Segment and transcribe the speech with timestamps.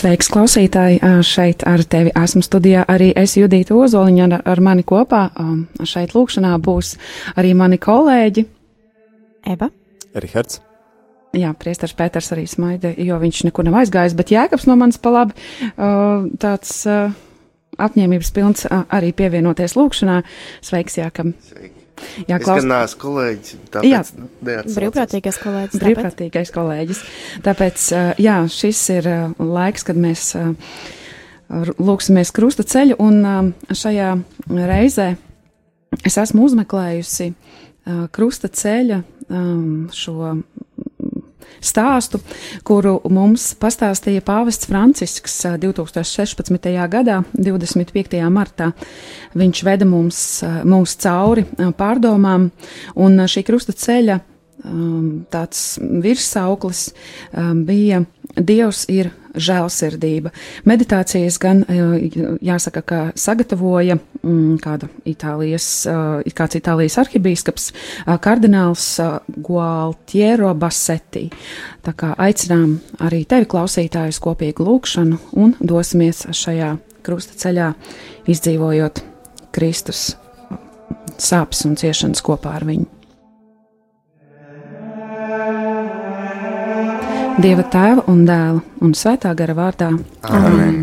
[0.00, 0.96] Sveiks, klausītāji!
[1.28, 5.26] Šeit ar tevi esmu studijā arī es Judīta Ozoliņa ar, ar mani kopā.
[5.84, 6.94] Šeit lūkšanā būs
[7.36, 8.46] arī mani kolēģi.
[9.52, 9.68] Eva.
[10.16, 10.62] Rihards.
[11.36, 15.12] Jā, priestars Pēters arī smaida, jo viņš nekur nav aizgājis, bet Jēkabs no manis pa
[15.18, 15.36] labi
[16.40, 16.72] tāds
[17.76, 20.22] apņēmības pilns arī pievienoties lūkšanā.
[20.64, 21.36] Sveiks, Jēkab!
[21.50, 21.79] Sveiki!
[22.28, 22.62] Jā, klaus...
[22.62, 25.74] Gan neesmu kolēģis, tāpēc jā, nu, brīvprātīgais kolēģis.
[25.74, 25.84] Tāpēc.
[25.84, 27.02] Brīvprātīgais kolēģis.
[27.46, 27.86] Tāpēc,
[28.22, 30.30] jā, šis ir laiks, kad mēs
[31.50, 34.12] lūksimies krusta ceļu, un šajā
[34.70, 35.08] reizē
[36.06, 37.32] es esmu uzmeklējusi
[38.14, 39.02] krusta ceļa
[39.96, 40.34] šo
[41.60, 42.20] stāstu,
[42.66, 46.70] kuru mums pastāstīja pāvests Francisks 2016.
[46.92, 48.20] gadā, 25.
[48.32, 48.72] martā.
[49.38, 50.20] Viņš veda mums,
[50.64, 51.46] mums cauri
[51.78, 52.50] pārdomām,
[52.96, 54.20] un šī krusta ceļa
[55.32, 56.90] tāds virssauklis
[57.64, 58.04] bija
[58.36, 60.32] Dievs ir žēlsirdība.
[60.68, 61.62] Meditācijas gan
[62.44, 65.66] jāsaka, ka sagatavoja mm, kāda Itālijas,
[66.36, 67.70] kāds Itālijas arhibīskaps,
[68.24, 68.86] kardināls
[69.36, 71.28] Gualtiero Bassetti.
[71.86, 76.74] Tā kā aicinām arī tevi klausītājus kopīgu lūkšanu un dosimies šajā
[77.06, 77.72] krusta ceļā,
[78.30, 79.04] izdzīvojot
[79.54, 80.10] Kristus
[81.20, 82.99] sāpes un ciešanas kopā ar viņu.
[87.40, 89.86] Dieva tēva un dēla un svētā gara vārdā.
[90.28, 90.82] Amen.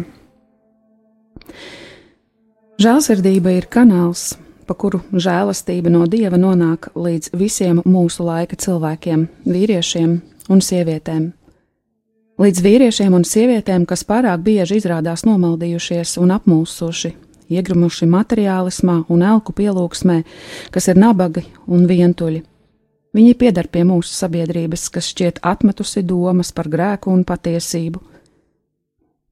[2.81, 4.31] Žēlsirdība ir kanāls,
[4.65, 10.17] pa kuru žēlastība no dieva nonāk līdz visiem mūsu laika cilvēkiem, vīriešiem
[10.49, 11.29] un sievietēm.
[12.41, 17.13] Līdz vīriešiem un sievietēm, kas pārāk bieži izrādās nomaldījušies un apmulsuši,
[17.53, 20.23] iegrumuši materiālismā un elku pielūgsmē,
[20.73, 22.47] kas ir nabagi un vientuļi
[23.17, 28.01] Viņi piedar pie mūsu sabiedrības, kas šķiet atmetusi domas par grēku un patiesību.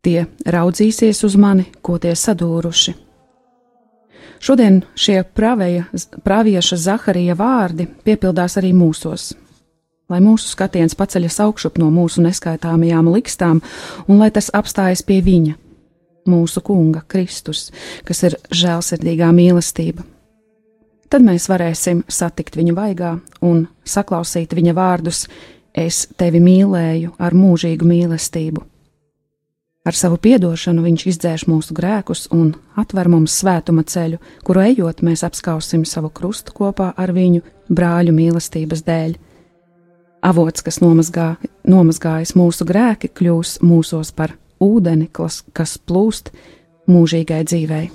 [0.01, 0.23] Tie
[0.55, 2.95] raudzīsies uz mani, ko tie sadūruši.
[4.41, 5.85] Šodien šie pravēja,
[6.25, 9.27] pravieša Zaharija vārdi piepildās arī mūsos,
[10.09, 13.61] lai mūsu skatiens paceļas augšup no mūsu neskaitāmajām likstām,
[14.09, 15.55] un lai tas apstājas pie viņa,
[16.29, 17.69] mūsu Kunga Kristus,
[18.05, 20.09] kas ir žēlsirdīgā mīlestība
[21.09, 25.25] tad mēs varēsim satikt viņa vaigā un saklausīt viņa vārdus:
[25.75, 28.63] Es tevi mīlēju ar mūžīgu mīlestību.
[29.85, 34.17] Ar savu piedošanu viņš izdzēš mūsu grēkus un atver mums svētuma ceļu,
[34.47, 39.13] kuru ejot mēs apskausim savu krustu kopā ar viņu brāļu mīlestības dēļ.
[40.25, 41.35] Avots, kas nomazgā,
[41.69, 44.33] nomazgājas mūsu grēki, kļūs mūsos par
[44.63, 46.33] ūdeni, kas plūst
[46.89, 47.91] mūžīgai dzīvei.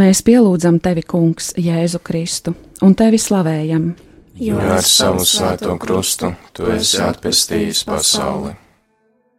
[0.00, 3.90] Mēs pielūdzam tevi, Kungs, Jēzu Kristu, un tevi slavējam.
[4.40, 8.54] Jo ar savu svēto krustu tu esi atpestījis pasauli.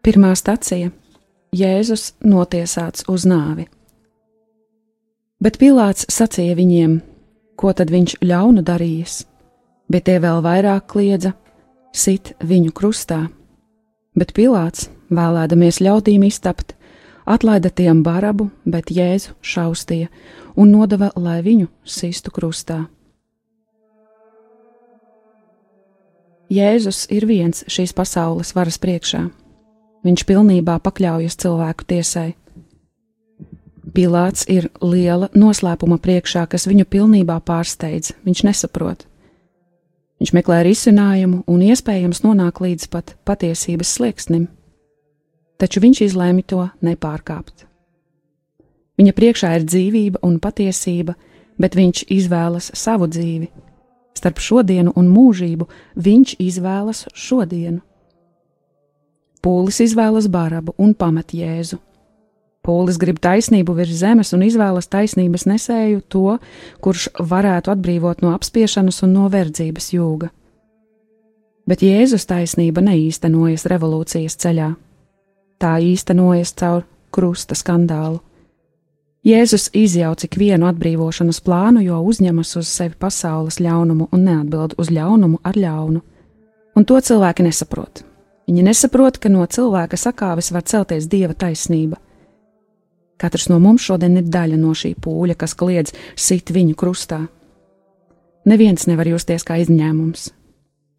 [0.06, 0.92] Pirmā stacija-
[1.62, 3.66] Jēzus notiesāts uz nāvi.
[5.42, 7.02] Bet Pilārs sacīja viņiem,
[7.56, 9.26] ko tad viņš ļaunu darījis,
[9.90, 11.34] bet tie vēl vairāk kliedza:
[11.92, 13.30] sit viņu krustā.
[14.16, 16.76] Bet Pilārs, vēlēdamies ļaudīm iztapt,
[17.26, 20.10] atlaida tiem barabu, bet Jēzu šaustīja
[20.56, 22.85] un nodeva, lai viņu sistu krustā.
[26.51, 29.23] Jēzus ir viens šīs pasaules varas priekšā.
[30.03, 32.31] Viņš pilnībā pakļaujas cilvēku tiesai.
[33.95, 38.16] Pilārs ir liela noslēpuma priekšā, kas viņu pilnībā pārsteidz.
[38.28, 39.06] Viņš nesaprot.
[40.19, 44.50] Viņš meklē risinājumu un iespējams nonāk līdz pat patiesības slieksnim
[45.62, 47.68] taču viņš izlēma to nepārkāpt.
[49.01, 51.16] Viņa priekšā ir dzīvība un patiesība,
[51.57, 53.48] bet viņš izvēlas savu dzīvi.
[54.13, 55.65] Starp šodienu un mūžību
[55.98, 57.81] viņš izvēlas šodienu.
[59.42, 61.80] Pūlis izvēlas barabu un pamet jēzu.
[62.62, 66.38] Pūlis grib taisnību virs zemes un izvēlas taisnības nesēju to,
[66.86, 70.30] kurš varētu atbrīvot no apspiešanas un no verdzības jūga.
[71.65, 74.69] Bet Jēzus taisnība neīstenojas revolūcijas ceļā
[75.62, 78.21] tā īstenojas caur krusta skandālu.
[79.21, 85.38] Jēzus izjauc ikvienu atbrīvošanas plānu, jo uzņemas uz sevi pasaules ļaunumu un neatbild uz ļaunumu
[85.45, 86.01] ar ļaunu.
[86.73, 88.01] Un to cilvēki nesaprot.
[88.50, 92.00] Viņi nesaprot, ka no cilvēka sakāves var celties dieva taisnība.
[93.21, 97.21] Katrs no mums šodien ir daļa no šī pūļa, kas kliedz sit viņu krustā.
[98.50, 100.31] Neviens nevar justies kā izņēmums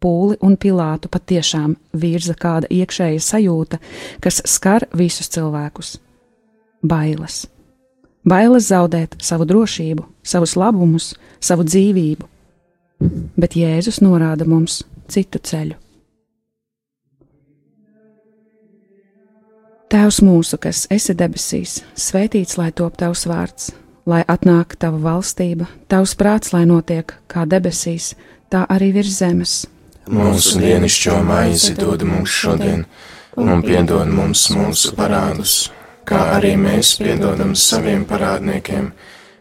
[0.03, 3.79] pūli un pilātu patiešām virza kāda iekšēja sajūta,
[4.23, 5.97] kas skar visus cilvēkus-
[6.93, 7.52] bailes
[8.27, 12.27] bailes zaudēt savu drošību, savus labumus, savu dzīvību.
[13.39, 14.81] Bet Jēzus norāda mums
[15.11, 15.79] citu ceļu.
[19.93, 23.67] Tēvs mūsu, kas esi debesīs, svētīts lai top tavs vārds,
[24.09, 28.15] lai atnāk tava valstība, tavs prāts, lai notiek kā debesīs,
[28.49, 29.53] tā arī virs zemes.
[30.09, 32.87] Mūsu dienascho maizi dod mums šodien,
[33.37, 35.69] un piedod mums mūsu parādus
[36.07, 38.91] kā arī mēs piedodam saviem parādniekiem,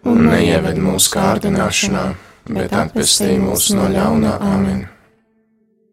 [0.09, 2.07] un neieved mūsu kārdināšanā,
[2.51, 4.87] bet atpestī mūs no ļaunā amen.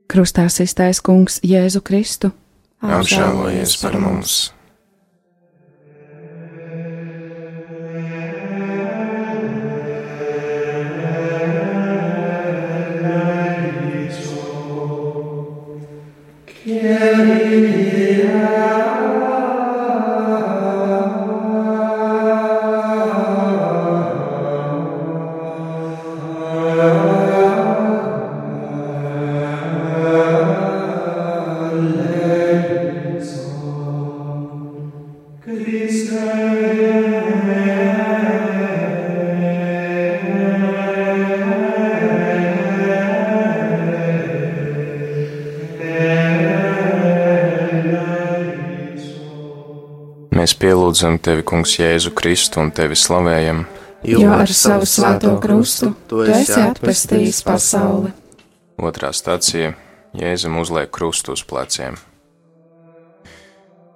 [0.10, 2.32] Krustā iztais kungs Jēzu Kristu.
[2.82, 4.40] Apžēlojies par mums!
[16.70, 17.39] Mēs
[50.90, 53.68] pielūdzam tevi, Kungs, Jēzu Kristu un tevi slavējam.
[54.04, 58.10] Jo ar savu svēto krustu tu esi atpestījis pasauli.
[58.80, 59.76] Otrā stācija
[60.18, 61.94] Jēzum uzliek krustu uz pleciem.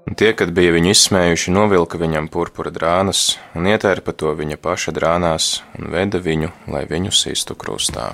[0.06, 4.94] Un tie, kad bija viņu izsmējuši, novilka viņam purpura drānas un ietērpa to viņa paša
[4.94, 8.12] drānās un veda viņu, lai viņu sistu krustā.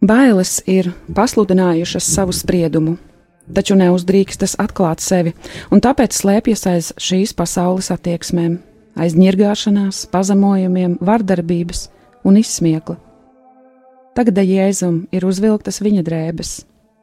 [0.00, 3.00] Bailes ir pasludinājušas savu spriedumu,
[3.54, 5.34] taču neuzdrīkstas atklāt sevi,
[5.70, 8.58] un tāpēc slēpjas aiz šīs pasaules attieksmēm,
[9.00, 11.88] aiz ņirgāšanās, pazemojumiem, vardarbības
[12.24, 12.96] un izsmiekla.
[14.14, 16.50] Tagad Jēzum ir uzvilktas viņa drēbes,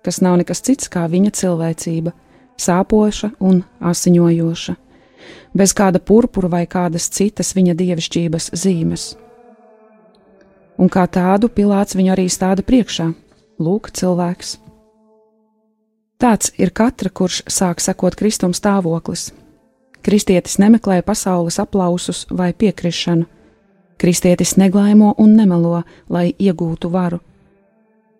[0.03, 2.13] kas nav nekas cits kā viņa cilvēcība,
[2.59, 4.75] sāpoša un asiņojoša,
[5.57, 9.09] bez kāda purpura vai kādas citas viņa dievišķības zīmes.
[10.77, 13.09] Un kā tādu Pilārs viņu arī stāda priekšā-
[13.65, 14.66] lūk, cilvēks!
[16.17, 19.31] Tāds ir katra, kurš sāk sekot Kristum stāvoklis.
[20.01, 23.25] Kristietis nemeklē pasaules aplausus vai piekrišanu.
[23.97, 27.19] Kristietis neglaimo un nemelo, lai iegūtu varu.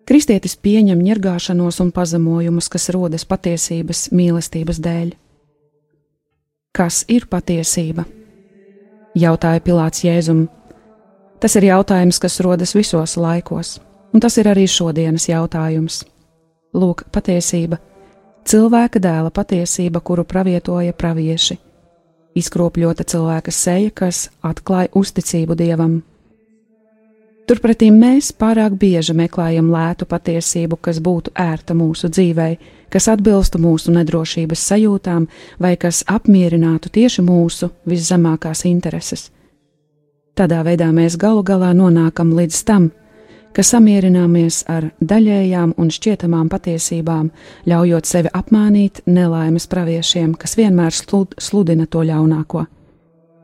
[0.06, 5.10] Kristietis pieņem ņirgāšanos un pazemojumus, kas rodas patiesības mīlestības dēļ.
[6.72, 8.06] Kas ir patiesība?
[9.18, 10.46] jautāja Pilārs Jēzum.
[11.40, 13.78] Tas ir jautājums, kas rodas visos laikos,
[14.12, 16.02] un tas ir arī šodienas jautājums.
[16.74, 17.78] Lūk, patiesība,
[18.44, 21.58] cilvēka dēla patiesība, kuru pravietoja pravieši,
[22.38, 25.98] izkropļota cilvēka seja, kas atklāja uzticību dievam.
[27.48, 32.58] Turpretī mēs pārāk bieži meklējam lētu patiesību, kas būtu ērta mūsu dzīvei,
[32.92, 35.24] kas atbilstu mūsu nedrošības sajūtām
[35.56, 39.30] vai kas apmierinātu tieši mūsu viszemākās intereses.
[40.36, 42.90] Tādā veidā mēs galu galā nonākam līdz tam,
[43.56, 47.30] ka samierināmies ar daļējām un šķietamām patiesībām,
[47.68, 52.64] ļaujot sevi apmānīt nelaimes praviešiem, kas vienmēr slud, sludina to ļaunāko,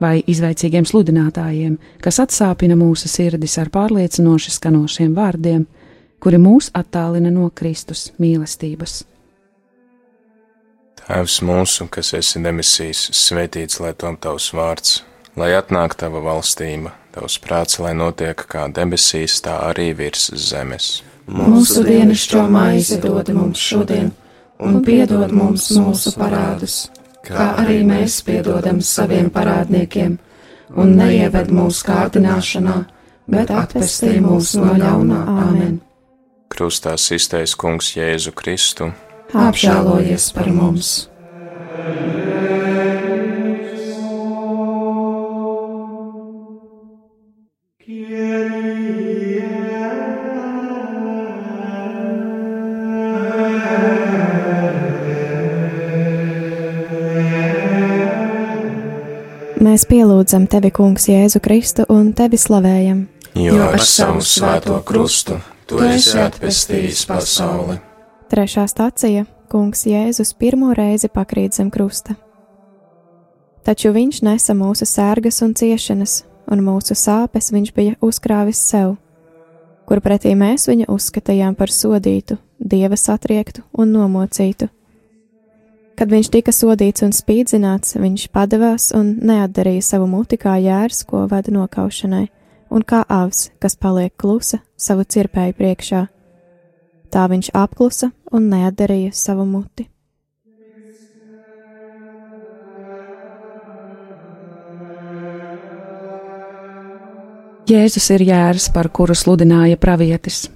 [0.01, 5.67] vai izvaicīgiem sludinātājiem, kas atsāpina mūsu sirdis ar pārliecinoši skanošiem vārdiem,
[6.23, 9.03] kuri mūs attālina no Kristus mīlestības.
[11.05, 15.03] Tēvs mūsu, kas esi demisijas, svētīts lai tom tavs vārds,
[15.37, 21.05] lai atnāk tava valstība Tavs prāts, lai notiek kā debesīs, tā arī virs zemes.
[21.31, 24.11] Mūsu dienascho maizi dod mums šodien,
[24.59, 26.89] un piedod mums mūsu parādus,
[27.23, 30.19] kā arī mēs piedodam saviem parādniekiem,
[30.75, 32.77] un neieved mūsu kārdināšanā,
[33.31, 35.79] bet atpestī mūs no ļaunā Āmen.
[36.51, 38.91] Krustā iztais Kungs Jēzu Kristu.
[39.35, 40.97] Apžēlojies par mums!
[59.75, 63.01] Mēs pielūdzam tevi, Kungs, Jēzu Kristu un tevi slavējam.
[63.35, 67.81] Jo ar savu svēto krustu tu esi atpestījis pasauli.
[68.31, 72.15] Trešā stācija- Kungs Jēzus pirmo reizi pakrīt zem krusta.
[73.67, 78.97] Taču viņš nesa mūsu sērgas un ciešanas, un mūsu sāpes viņš bija uzkrāvis sev,
[79.87, 84.69] kur pretī mēs viņu uzskatījām par sodītu, dieva satriektu un nomocītu
[85.95, 91.23] Kad viņš tika sodīts un spīdzināts, viņš padevās un neatdarīja savu muti kā jērs, ko
[91.31, 92.25] vada nokaušanai,
[92.75, 96.01] un kā avs, kas paliek klusa savu cirpēju priekšā.
[97.15, 99.87] Tā viņš apklusa un neatdarīja savu muti.
[107.71, 110.49] Jēzus ir jērs, par kuru sludināja pravietis.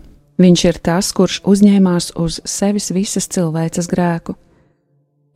[0.43, 4.35] Viņš ir tas, kurš uzņēmās uz sevis visas cilvēces grēku.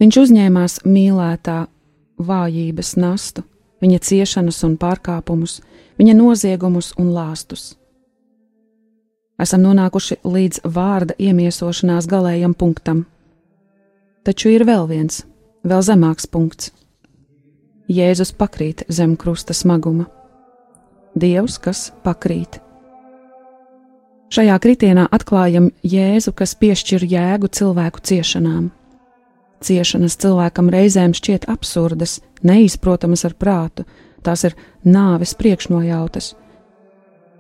[0.03, 1.61] Viņš uzņēmās mīlētā
[2.19, 3.45] vājības nastu,
[3.85, 5.61] viņa ciešanas un pārkāpumus,
[6.01, 7.77] viņa noziegumus un lāstus.
[9.39, 13.05] Esam nonākuši līdz vārda iemiesošanās galējam punktam.
[14.27, 15.23] Taču ir vēl viens,
[15.63, 16.75] vēl zemāks punkts.
[17.87, 20.11] Jēzus pakrīt zem krusta smaguma.
[21.15, 22.59] Dievs, kas pakrīt.
[24.35, 28.71] Šajā kritienā atklājam Jēzu, kas piešķir jēgu cilvēku ciešanām.
[29.63, 33.87] Ciešanas cilvēkam reizēm šķiet absurdas, neizprotamas ar prātu,
[34.27, 36.33] tās ir nāves priekšnojautas.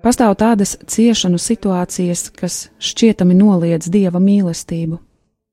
[0.02, 4.98] Pastāv tādas ciešanu situācijas, kas šķietami noliedz dieva mīlestību,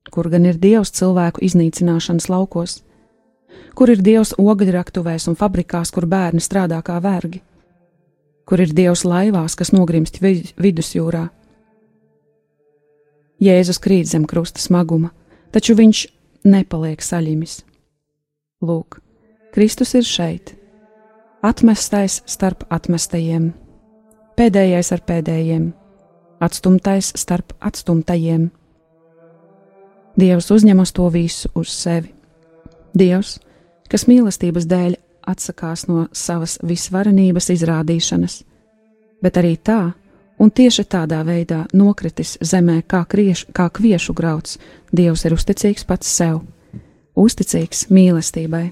[0.09, 2.79] kur gan ir dievs cilvēku iznīcināšanas laukos,
[3.77, 7.43] kur ir dievs ogļraktuvēs un fabrikās, kur bērni strādā kā vergi
[8.49, 11.27] kur ir dievs laivās, kas nogrimst vidusjūrā.
[13.39, 15.11] Jēzus krīt zem krusta smaguma,
[15.53, 16.01] taču viņš
[16.45, 17.59] nepaliek saļimis.
[18.63, 18.99] Lūk,
[19.55, 20.53] Kristus ir šeit,
[21.45, 23.51] atmestais starp atmestajiem,
[24.39, 25.69] pēdējais ar pēdējiem,
[26.43, 28.49] atstumtais starp atstumtajiem.
[30.19, 32.11] Dievs uzņemas to visu uz sevi.
[32.97, 33.37] Dievs,
[33.87, 34.97] kas mīlestības dēļ
[35.29, 38.41] atsakās no savas visvarenības izrādīšanas,
[39.23, 39.93] bet arī tā,
[40.39, 44.57] un tieši tādā veidā nokritis zemē kā, krieš, kā kviešu grauds,
[44.89, 46.39] Dievs ir uzticīgs pats sev,
[47.13, 48.71] uzticīgs mīlestībai.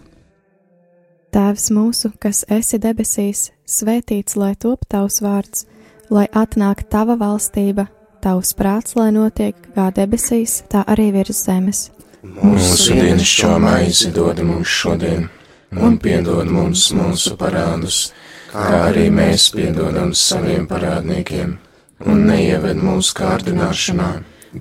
[1.36, 5.68] Tēvs mūsu, kas esi debesīs, svētīts lai top tavs vārds,
[6.10, 7.86] lai atnāk tava valstība,
[8.24, 11.90] tavs prāts, lai notiek kā debesīs, tā arī virs zemes.
[12.24, 15.28] Mūsu dienas šo maizi dod mums šodien
[15.76, 18.08] un piedod mums mūsu parādus,
[18.52, 21.54] kā arī mēs piedodam saviem parādniekiem,
[22.06, 24.10] un neieved mūsu kārdināšanā,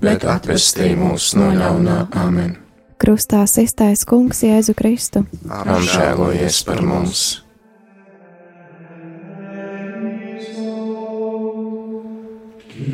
[0.03, 2.55] bet atvestī mūs no ļaunā amen.
[2.97, 5.25] Krustā iztais kungs Jēzu Kristu.
[5.47, 7.27] Apžēlojies par mums!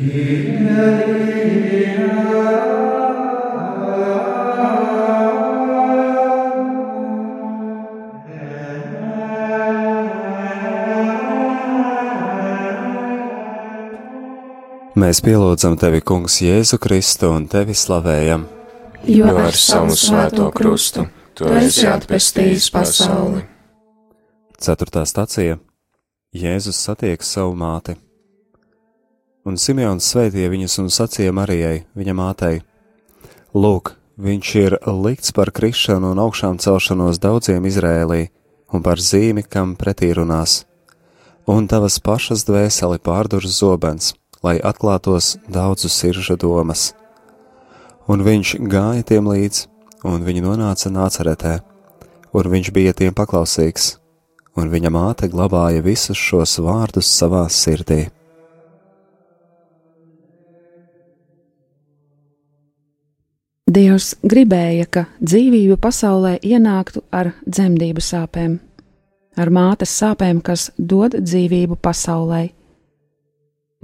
[0.04, 0.54] Yeah.
[15.04, 18.46] Mēs pielūdzam tevi, Kungs, Jēzu Kristu un tevi slavējam.
[19.04, 21.04] Jo ar savu svēto krustu
[21.36, 23.42] tu esi atpestījis pasauli.
[24.56, 25.58] Ceturtā stacija
[26.32, 27.98] Jēzus satiek savu māti.
[29.44, 32.64] Un Simeons sveitīja viņus un sacīja Marijai, viņa mātei:
[33.52, 38.30] Lūk, viņš ir likts par krišanu un augšām celšanos daudziem Izrēlī
[38.72, 40.62] un par zīmi, kam pretī runās.
[41.44, 46.92] Un tavas pašas dvēseli pārdurs zobens lai atklātos daudzu siržu domas.
[48.08, 49.68] Un viņš gāja tiem līdzi,
[50.04, 51.54] un viņi nonāca nācaretē,
[52.36, 53.94] un viņš bija tiem paklausīgs,
[54.60, 58.04] un viņa māte glabāja visus šos vārdus savā sirdī.
[63.74, 68.58] Dievs gribēja, ka dzīvība pasaulē ienāktu ar dzemdību sāpēm,
[69.40, 72.44] ar mātes sāpēm, kas dod dzīvību pasaulē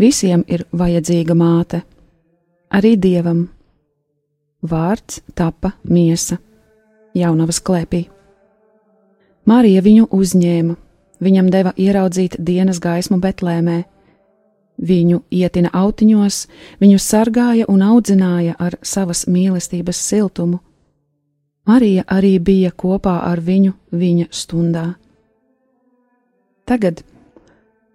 [0.01, 1.83] Visiem ir vajadzīga māte,
[2.73, 3.49] arī dievam.
[4.65, 6.39] Vārds tapa miesa,
[7.17, 8.07] jaunavas klēpī.
[9.45, 10.77] Marija viņu uzņēma,
[11.21, 13.83] viņam deva ieraudzīt dienas gaismu Betlēmē.
[14.81, 16.47] Viņu ietina autiņos,
[16.81, 20.63] viņu sargāja un audzināja ar savas mīlestības siltumu.
[21.69, 24.87] Marija arī bija kopā ar viņu viņa stundā.
[26.65, 27.03] Tagad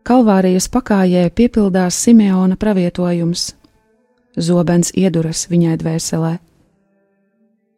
[0.05, 3.55] Kalvārijas pakājē piepildās Simeona pravietojums.
[4.37, 6.33] Zobens ieduras viņai dvēselē.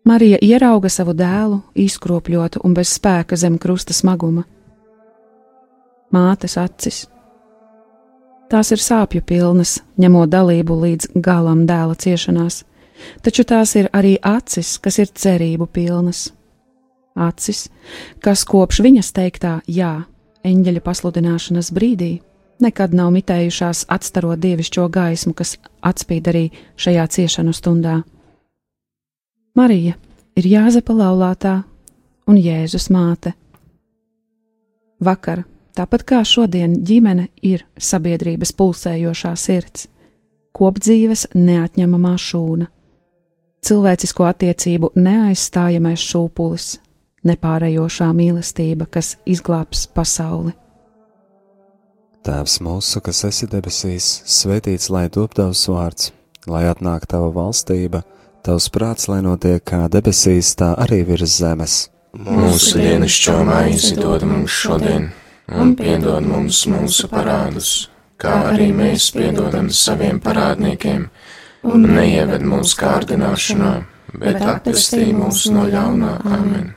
[0.03, 4.43] Marija ierauga savu dēlu, izkropļotu un bez spēka zem krusta smaguma.
[6.12, 7.05] Mātes acis.
[8.51, 12.60] Tās ir sāpju pilnas, ņemot dalību līdz galam dēla ciešanās,
[13.24, 16.27] taču tās ir arī acis, kas ir cerību pilnas.
[17.15, 17.69] Acis,
[18.19, 19.96] kas kopš viņas teiktā jā
[20.48, 22.18] eņģeļa pasludināšanas brīdī
[22.63, 26.46] nekad nav mitējušās atstarot dievišķo gaismu, kas atspīd arī
[26.80, 28.01] šajā ciešanu stundā.
[29.58, 29.98] Marija
[30.38, 31.60] ir Jāzepa laulātā
[32.27, 33.34] un Jēzus māte.
[35.04, 35.44] Vakar,
[35.77, 39.88] tāpat kā šodien, ģimene ir sabiedrības pulsējošā sirds,
[40.58, 42.68] kopdzīves neatņemamā šūna,
[43.62, 46.77] cilvēcisko attiecību neaizstājamais šūpulis,
[47.26, 50.54] nepārējošā mīlestība, kas izglābs pasauli.
[52.28, 56.12] Tēvs mūsu, kas esi debesīs, svētīts lai top tavs vārds,
[56.48, 58.04] lai atnāk tava valstība,
[58.44, 61.78] tavs prāts, lai notiek kā debesīs, tā arī virs zemes.
[62.18, 65.12] Mūsu dienascho maizi dod mums šodien,
[65.54, 71.06] un piedod mums mūsu parādus, kā arī mēs piedodam saviem parādniekiem,
[71.68, 73.76] un neieved mūsu kārdināšanā,
[74.18, 76.18] bet atpestī mūs no ļaunā.
[76.26, 76.76] Amen!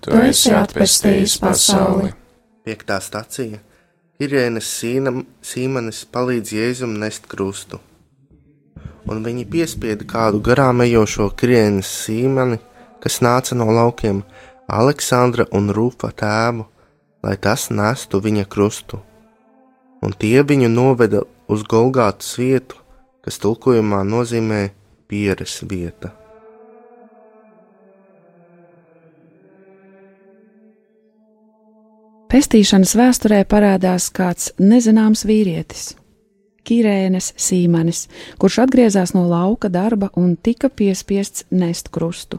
[0.00, 2.14] tu esi atpestījis pasauli.
[2.64, 3.60] Piektā stacija
[4.20, 7.80] Irēnas Sīmanis palīdz Jēzum nest krustu.
[9.08, 12.60] Un viņi piespieda kādu garām ejošo Kirēnas Sīmani,
[13.00, 14.20] kas nāca no laukiem,
[14.70, 16.66] Aleksandra un Rūfa tēvu,
[17.24, 19.00] lai tas nestu viņa krustu.
[20.04, 22.76] Un tie viņu noveda uz Golgātas vietu,
[23.24, 24.62] kas tulkojumā nozīmē
[25.08, 26.12] pieres vieta.
[32.30, 35.96] Pestīšanas vēsturē parādās kāds nezināms vīrietis,
[36.62, 38.04] Kirēnes Sīmanis,
[38.38, 42.38] kurš atgriezās no lauka darba un tika piespiests nest krustu.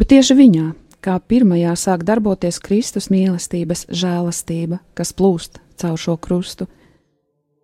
[0.00, 0.64] Bet tieši viņā,
[1.04, 6.70] kā pirmajā, sāk darboties Kristus mīlestības žēlastība, kas plūst caur šo krustu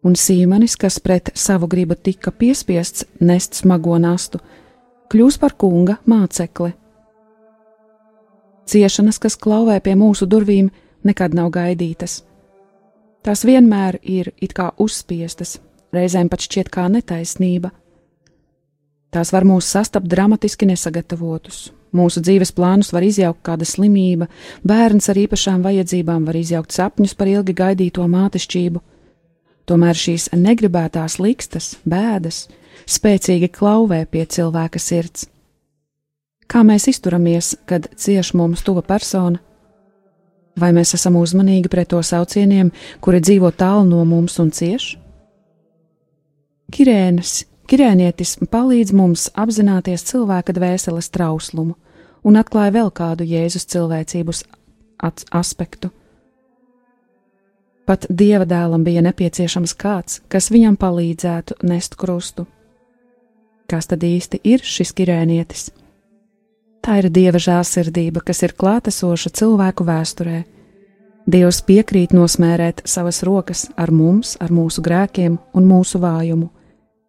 [0.04, 4.44] un Sīmanis, kas pret savu gribu tika piespiests nest smago nastu,
[5.08, 6.74] kļūs par kunga mācekli.
[8.68, 10.74] Ciešanas, kas klauvē pie mūsu durvīm,
[11.06, 12.20] nekad nav gaidītas.
[13.26, 15.56] Tās vienmēr ir it kā uzspiestas,
[15.94, 17.72] reizēm pat šķiet kā netaisnība.
[19.14, 21.70] Tās var mūs sastapt dramatiski nesagatavotus.
[21.96, 24.26] Mūsu dzīves plānus var izjaukt kāda slimība,
[24.66, 28.82] bērns ar īpašām vajadzībām var izjaukt sapņus par ilgi gaidīto mātešķību
[29.66, 32.44] Tomēr šīs negribētās likstas, bēdas,
[32.86, 35.26] spēcīgi klauvē pie cilvēka sirds.
[36.46, 39.42] Kā mēs izturamies, kad cieš mums tuva persona?
[40.56, 42.70] Vai mēs esam uzmanīgi pret to saucieniem,
[43.04, 44.94] kuri dzīvo tālu no mums un cieš?
[46.72, 51.76] Kirēnas, kirēnietis palīdz mums apzināties cilvēka dvēseles trauslumu
[52.26, 54.42] un atklāja vēl kādu Jēzus cilvēcības
[55.30, 55.92] aspektu
[57.86, 62.48] Pat dieva dēlam bija nepieciešams kāds, kas viņam palīdzētu nest krustu.
[63.70, 65.68] Kas tad īsti ir šis kirēnietis?
[66.86, 70.44] Tā ir dieva žēlsirdība, kas ir klātesoša cilvēku vēsturē.
[71.26, 76.46] Dievs piekrīt nosmērēt savas rokas ar mums, ar mūsu grēkiem un mūsu vājumu.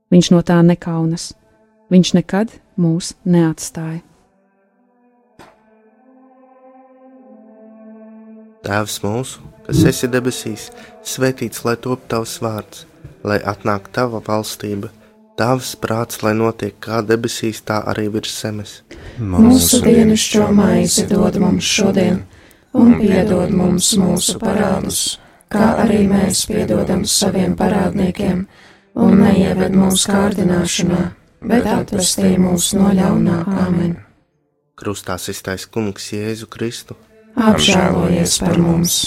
[0.09, 1.27] Viņš no tā nekaunas.
[1.93, 4.01] Viņš nekad mūs neatstāja.
[8.65, 10.71] Tēvs mūsu, kas esi debesīs,
[11.05, 12.87] svētīts lai top tavs vārds,
[13.21, 14.89] lai atnāk tava valstība,
[15.37, 18.79] tavs prāts, lai notiek kā debesīs, tā arī virs zemes.
[19.17, 22.19] Mūsu dienascho maizi dod mums šodien,
[22.77, 25.17] un piedod mums mūsu parādus,
[25.49, 28.45] kā arī mēs piedodam saviem parādniekiem,
[28.93, 31.01] un neieved mūsu kārdināšanā,
[31.49, 33.97] bet atvestī mūs no ļaunā amen.
[34.77, 36.97] Krustā iztaisa kungs Jēzu Kristu
[37.37, 38.97] apžēlojies par mums!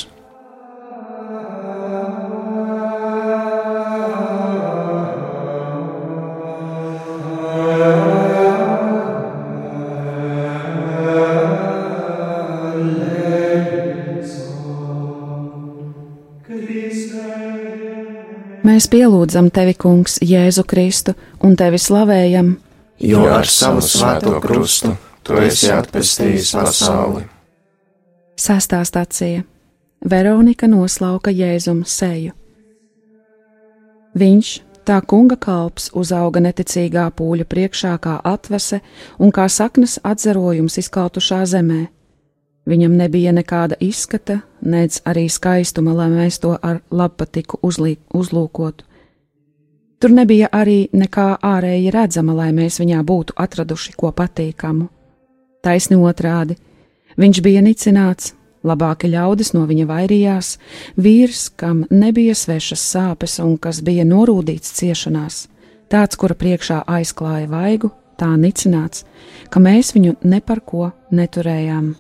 [18.80, 21.12] Mēs pielūdzam tevi, Kungs, Jēzu Kristu,
[21.44, 22.54] un tevi slavējam,
[23.04, 27.26] jo ar savu svēto krustu tu esi atpestījis pasauli.
[28.40, 29.42] Sestā stācija
[30.00, 32.32] Veronika noslauka Jēzum seju.
[34.16, 34.54] Viņš,
[34.88, 38.80] tā kunga kalps, uzauga neticīgā pūļa priekšā kā atvese
[39.20, 41.82] un kā saknes atzarojums izkautušā zemē.
[42.70, 48.86] Viņam nebija nekāda izskata, nedz arī skaistuma, lai mēs to ar labpatiku uzlīk, uzlūkotu.
[50.00, 54.88] Tur nebija arī nekā ārēji redzama, lai mēs viņā būtu atraduši ko patīkamu.
[55.60, 56.56] Taisni otrādi
[57.18, 60.54] Viņš bija nicināts, labāki ļaudis no viņa vairījās,
[61.00, 65.46] vīrs, kam nebija svešas sāpes un kas bija norūdīts ciešanās,
[65.90, 69.04] tāds, kura priekšā aizklāja vaigu, tā nicināts,
[69.50, 71.94] ka mēs viņu ne par ko neturējām.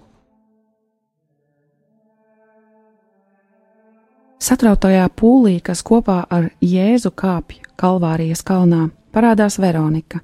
[4.40, 10.22] Satrauktajā pūlī, kas kopā ar Jēzu kāpj Kalvārijas kalnā, parādās Veronika,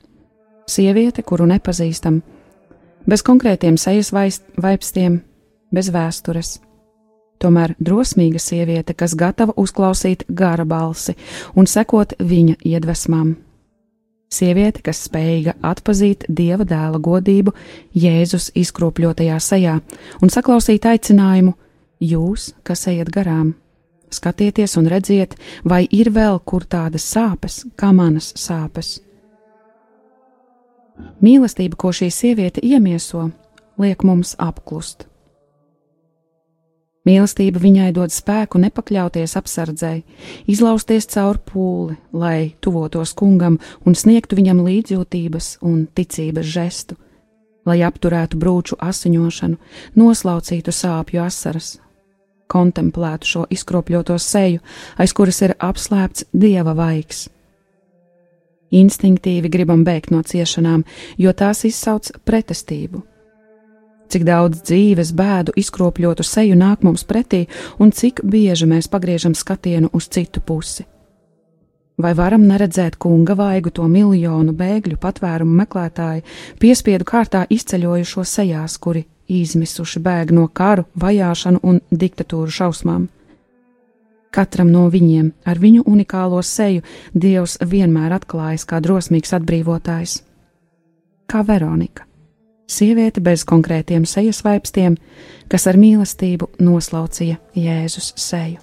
[0.64, 2.22] sieviete, kuru nepazīstam,
[3.04, 5.18] bez konkrētiem sejas vaipstiem,
[5.68, 6.54] bez vēstures.
[7.36, 11.12] Tomēr drosmīga sieviete, kas gatava uzklausīt gara balsi
[11.52, 13.34] un sekot viņa iedvesmām.
[14.32, 17.52] Sieviete, kas spējīga atpazīt dieva dēla godību
[17.92, 19.76] Jēzus izkropļotajā sejā
[20.24, 21.52] un saklausīt aicinājumu:
[22.00, 23.52] Jūs, kas ejat garām,
[24.10, 29.00] skatieties un redziet, vai ir vēl kur tādas sāpes, kā manas sāpes.
[31.20, 33.30] Mīlestība, ko šī sieviete iemieso,
[33.80, 35.06] liek mums apklust.
[37.06, 40.02] Mīlestība viņai dod spēku nepakļauties apsardzēji,
[40.50, 46.96] izlausties caur pūli, lai tuvotos kungam un sniegtu viņam līdzjūtības un ticības žestu,
[47.66, 49.60] lai apturētu brūču asiņošanu,
[49.94, 51.76] noslaucītu sāpju asaras,
[52.52, 54.62] kontemplētu šo izkropļoto seju,
[54.98, 57.26] aiz kuras ir apslēpts dieva vaigs.
[58.74, 60.82] Instinktīvi gribam bēgt no ciešanām,
[61.18, 63.04] jo tās izsauc pretestību
[64.08, 67.46] cik daudz dzīves bēdu izkropļotu seju nāk mums pretī
[67.82, 70.86] un cik bieži mēs pagriežam skatienu uz citu pusi.
[71.96, 76.24] Vai varam neredzēt kunga vaigu to miljonu bēgļu patvērumu meklētāju,
[76.60, 83.06] piespiedu kārtā izceļojušo sejās, kuri izmisuši bēg no karu, vajāšanu un diktatūru šausmām?
[84.30, 86.82] Katram no viņiem ar viņu unikālo seju
[87.14, 90.20] Dievs vienmēr atklājas kā drosmīgs atbrīvotājs.
[91.26, 92.04] Kā Veronika
[92.66, 94.96] sieviete bez konkrētiem sejas vaipstiem,
[95.48, 98.60] kas ar mīlestību noslaucīja Jēzus seju.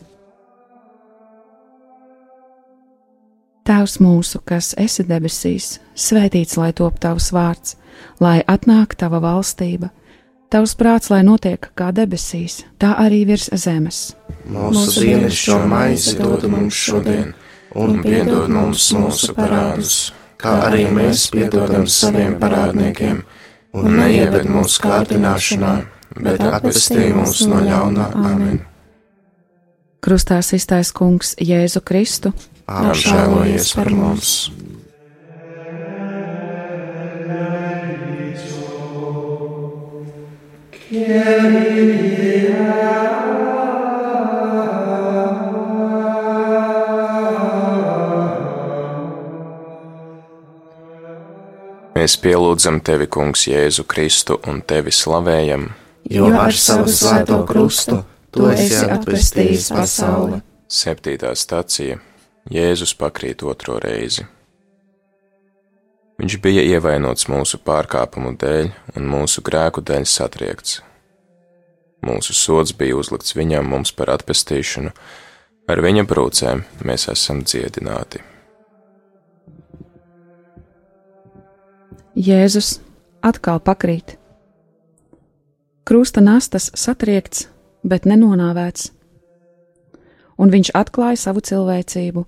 [3.63, 7.78] Tēvs mūsu, kas esi debesīs, svētīts lai top tavs vārds,
[8.19, 9.88] lai atnāk tava valstība,
[10.53, 14.13] tavs prāts, lai notiek kā debesīs, tā arī virs zemes.
[14.45, 17.31] Mūsu dienascho maizi dod mums šodien,
[17.79, 20.11] un piedod mums mūsu parādus,
[20.41, 23.23] kā arī mēs piedodam saviem parādniekiem
[23.73, 25.73] un neieved mūsu kārdināšanā,
[26.19, 28.11] bet atpestī mūs no ļaunā.
[28.19, 28.61] Amen!
[30.03, 32.33] Krustā iztais kungs Jēzu Kristu,
[32.67, 34.35] apžēlojies par mums!
[40.93, 41.01] Mēs
[52.21, 55.65] pielūdzam tevi, Kungs, Jēzu Kristu un tevi slavējam,
[56.13, 60.43] jo ar savu svēto krustu tu esi atpestījis pasauli.
[60.69, 61.97] Septītā stacija
[62.53, 64.29] Jēzus pakrīt otro reizi.
[66.21, 70.82] Viņš bija ievainots mūsu pārkāpumu dēļ un mūsu grēku dēļ satriekts.
[72.04, 74.91] Mūsu sods bija uzlikts viņam mums par atpestīšanu,
[75.71, 78.21] ar viņa brūcēm mēs esam dziedināti.
[82.13, 82.76] Jēzus
[83.26, 84.19] atkal pakrīt.
[85.84, 87.47] Krusta nastas satriekts,
[87.82, 88.91] bet nenonāvēts,
[90.38, 92.23] un viņš atklāja savu cilvēcību.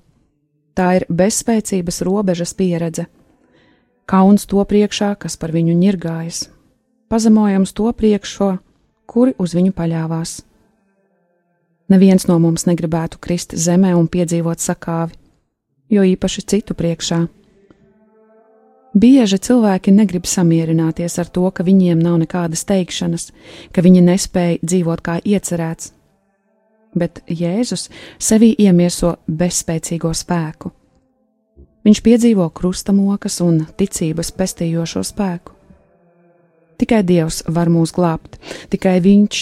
[0.75, 3.05] Tā ir bezspēcības robežas pieredze,
[4.05, 6.49] kauns to priekšā, kas par viņu ņirgājas,
[7.09, 8.57] pazemojams to priekšā,
[9.05, 10.41] kuri uz viņu paļāvās.
[11.89, 15.13] Neviens no mums negribētu krist zemē un piedzīvot sakāvi,
[15.93, 17.25] jo īpaši citu priekšā.
[18.95, 23.27] Bieži cilvēki negrib samierināties ar to, ka viņiem nav nekādas teikšanas,
[23.75, 25.91] ka viņi nespēja dzīvot kā iecerēts.
[26.95, 27.89] Bet Jēzus
[28.23, 30.71] sevī iemieso bezspēcīgo spēku.
[31.85, 35.53] Viņš piedzīvo krustamokas un ticības pestījošo spēku.
[36.81, 38.39] Tikai Dievs var mūs glābt,
[38.73, 39.41] tikai Viņš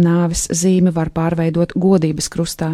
[0.00, 2.70] nāves zīme var pārveidot godības krustā.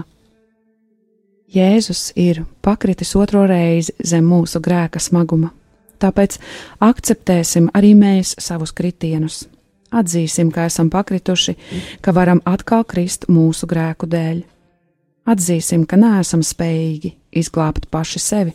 [1.51, 5.51] Jēzus ir pakritis otro reizi zem mūsu grēka smaguma.
[6.01, 6.39] Tāpēc
[6.79, 9.43] akceptēsim arī mēs savus kritienus.
[9.91, 11.57] Atzīsim, ka esam pakrituši,
[12.01, 14.45] ka varam atkal krist mūsu grēku dēļ.
[15.35, 18.55] Atzīsim, ka neesam spējīgi izglābt paši sevi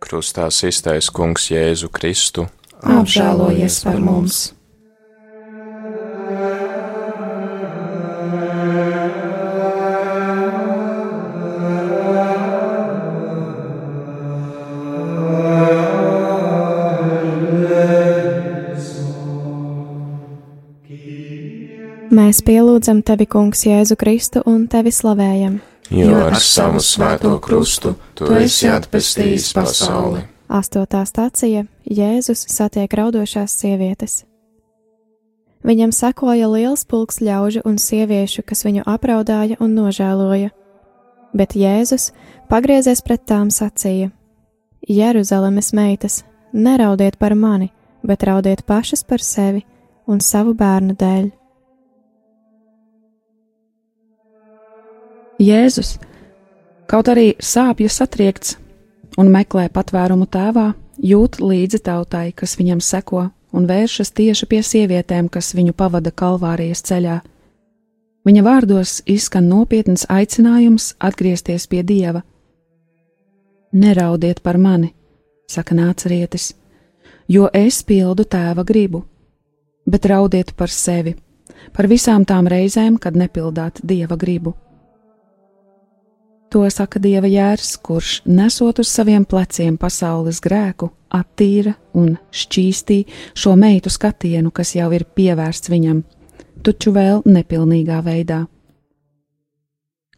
[0.00, 2.48] Krustā iztais Kungs Jēzu Kristu,
[2.80, 4.40] apžēlojies par mums!
[22.10, 25.60] Mēs pielūdzam tevi, Kungs, Jēzu Kristu un tevi slavējam.
[25.90, 30.22] Jo ar savu svēto krustu tu esi atpestījis pasauli.
[30.50, 34.24] Astotā stācija Jēzus satiek raudošās sievietes.
[35.66, 40.50] Viņam sekoja liels pulks ļaužu un sieviešu, kas viņu apraudāja un nožēloja.
[41.34, 42.10] Bet Jēzus,
[42.48, 44.10] pagriezies pret tām, sacīja:
[44.88, 46.22] Jeruzalemes meitas,
[46.52, 47.70] neraudiet par mani,
[48.02, 49.66] bet raudiet pašas par sevi
[50.06, 51.30] un savu bērnu dēļ.
[55.40, 55.94] Jēzus,
[56.84, 58.58] kaut arī sāpju satriekts
[59.16, 65.30] un meklē patvērumu tēvā, jūt līdzi tautai, kas viņam seko, un vēršas tieši pie sievietēm,
[65.32, 67.22] kas viņu pavada kalvārijas ceļā.
[68.28, 72.20] Viņa vārdos izskan nopietns aicinājums atgriezties pie dieva.
[73.72, 74.92] Neraudiet par mani,
[75.48, 76.52] saka nācerietis,
[77.32, 79.06] jo es pildu tēva gribu,
[79.88, 81.16] bet raudiet par sevi,
[81.72, 84.52] par visām tām reizēm, kad nepildāt dieva gribu.
[86.50, 93.04] To saka dieva jērs, kurš nesot uz saviem pleciem pasaules grēku, attīra un šķīstī
[93.38, 96.02] šo meitu skatienu, kas jau ir pievērsts viņam,
[96.66, 98.44] taču vēl nepilnīgā veidā.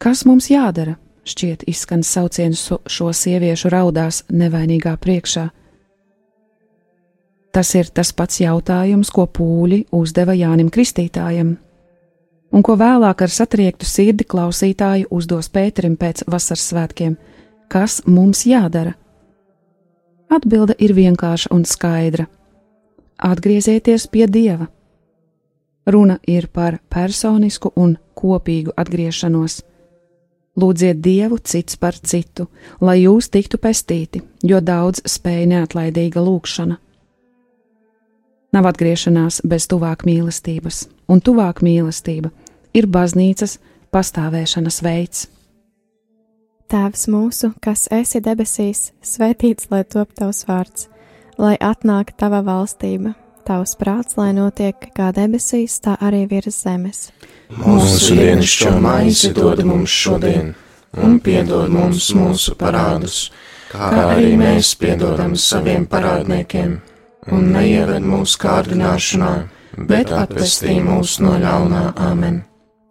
[0.01, 0.97] Kas mums jādara?
[1.23, 5.47] šķiet izskan sauciens šo sieviešu raudās nevainīgā priekšā.
[7.53, 11.55] Tas ir tas pats jautājums, ko pūļi uzdeva Jānim Kristītājam,
[12.53, 17.17] un ko vēlāk ar satriektu sirdi klausītāju uzdos Pēterim pēc vasaras svētkiem-
[17.73, 18.93] kas mums jādara?
[20.29, 22.27] Atbilde ir vienkārša un skaidra-
[23.31, 24.67] atgriezieties pie Dieva.
[25.85, 29.61] Runa ir par personisku un kopīgu atgriešanos.
[30.57, 32.47] Lūdziet Dievu cits par citu,
[32.81, 36.77] lai jūs tiktu pestīti, jo daudz spēja neatlaidīga lūkšana.
[38.53, 42.29] Nav atgriešanās bez tuvāk mīlestības, un tuvāk mīlestība
[42.73, 43.59] ir baznīcas
[43.93, 45.27] pastāvēšanas veids.
[46.73, 50.87] Tēvs mūsu, kas esi debesīs, svētīts lai top tavs vārds,
[51.37, 53.13] lai atnāk tava valstība,
[53.45, 57.11] tavs prāts, lai notiek kā debesīs, tā arī virs zemes.
[57.59, 60.55] Mūsu dienascho maizi dod mums šodien,
[60.97, 63.27] un piedod mums mūsu parādus,
[63.69, 66.79] kā arī mēs piedodam saviem parādniekiem,
[67.29, 69.35] un neieved mūsu kārdināšanā,
[69.91, 72.41] bet atvestī mūs no ļaunā amen.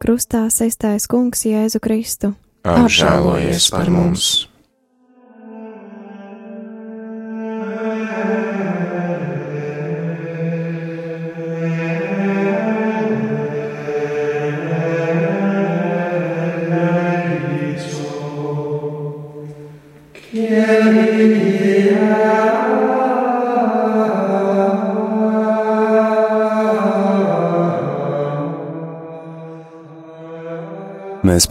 [0.03, 2.33] Krustā sestais kungs Jēzu Kristu.
[2.67, 4.49] Apžēlojies par mums!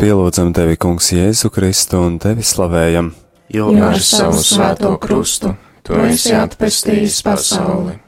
[0.01, 3.11] Pielūdzam tevi, Kungs, Jēzu Kristu un tevi slavējam.
[3.53, 5.53] Jo ar savu svēto krustu
[5.85, 7.99] tu esi atpestījis pasauli.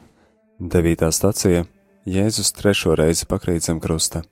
[0.58, 1.64] Devītā stacija
[2.08, 4.24] Jēzus trešo reizi pakrīt zem krusta.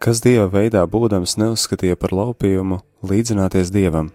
[0.00, 4.12] Kas dieva veidā būdams neuzskatīja par laupījumu līdzināties dievam,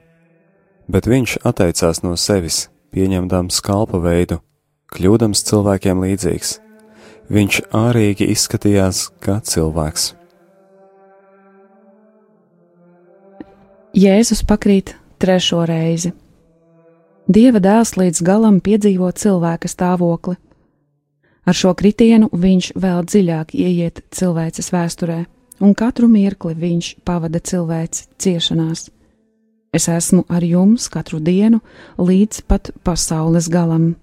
[0.87, 4.39] bet viņš atteicās no sevis, pieņemdams kalpa veidu,
[4.95, 6.59] kļūdams cilvēkiem līdzīgs.
[7.29, 10.13] Viņš ārīgi izskatījās kā cilvēks.
[13.95, 14.89] Jēzus pakrīt
[15.23, 16.09] trešo reizi.
[17.31, 20.35] Dieva dēls līdz galam piedzīvo cilvēka stāvokli.
[21.47, 25.21] Ar šo kritienu viņš vēl dziļāk ieiet cilvēces vēsturē,
[25.63, 28.89] un katru mirkli viņš pavada cilvēci ciešanās.
[29.71, 31.63] Es esmu ar jums katru dienu
[31.95, 33.93] līdz pat pasaules galam.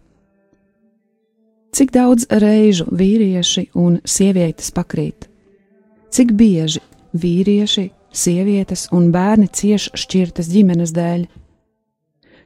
[1.76, 5.28] Cik daudz reižu vīrieši un sievietes pakrīt?
[6.08, 6.80] Cik bieži
[7.12, 11.26] vīrieši sievietes un bērni cieš šķirtas ģimenes dēļ.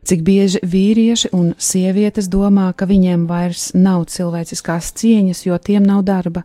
[0.06, 6.04] Cik bieži vīrieši un sievietes domā, ka viņiem vairs nav cilvēciskās cieņas, jo tiem nav
[6.06, 6.44] darba.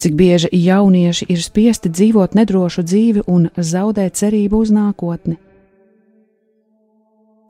[0.00, 5.36] Cik bieži jaunieši ir spiesti dzīvot nedrošu dzīvi un zaudēt cerību uz nākotni.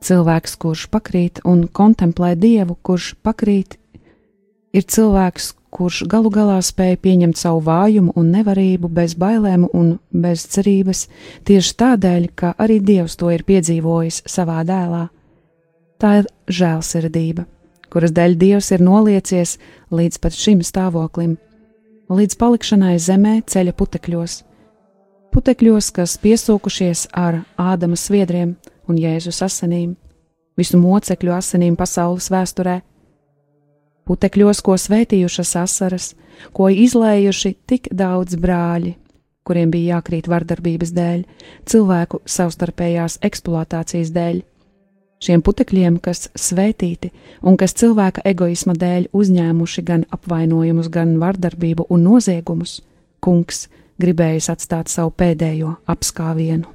[0.03, 3.77] Cilvēks, kurš pakrīt un kontemplē dievu, kurš pakrīt,
[4.73, 10.45] ir cilvēks, kurš galu galā spēja pieņemt savu vājumu un nevarību bez bailēm un bez
[10.53, 11.05] cerības,
[11.45, 15.05] tieši tādēļ, ka arī Dievs to ir piedzīvojis savā dēlā.
[15.99, 17.45] Tā ir žēlsirdība,
[17.91, 19.57] kuras dēļ Dievs ir noliecies
[19.93, 21.37] līdz pat šim stāvoklim,
[22.09, 24.43] līdz palikšanai zemē ceļa putekļos.
[25.29, 28.55] Putekļos, kas piesūkušies ar ādama sviedriem
[28.89, 29.93] un Jēzus asinīm,
[30.57, 32.79] visu mocekļu asinīm pasaules vēsturē,
[34.09, 36.13] putekļos, ko svētījušas asaras,
[36.55, 38.95] ko izlējuši tik daudz brāļi,
[39.47, 41.25] kuriem bija jākrīt vardarbības dēļ,
[41.69, 44.41] cilvēku savstarpējās eksploatācijas dēļ.
[45.19, 47.09] Šiem putekļiem, kas svētīti
[47.43, 52.77] un kas cilvēka egoisma dēļ uzņēmuši gan apvainojumus, gan vardarbību un noziegumus,
[53.19, 53.65] kungs
[53.99, 56.71] gribējis atstāt savu pēdējo apskāvienu.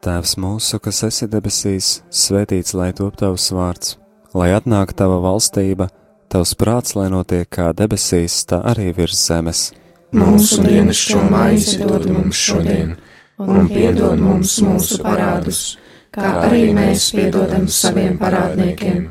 [0.00, 3.99] Tēvs mūsu, kas esi debesīs, svētīts lai top tavs vārds,
[4.34, 5.88] lai atnāktu tava valstība,
[6.30, 9.70] tavs prāts, lai notiek kā debesīs, tā arī virs zemes.
[10.14, 12.96] Mūsu dienascho maizi dod mums šodien,
[13.38, 15.78] un piedod mums mūsu parādus,
[16.14, 19.08] kā arī mēs piedodam saviem parādniekiem,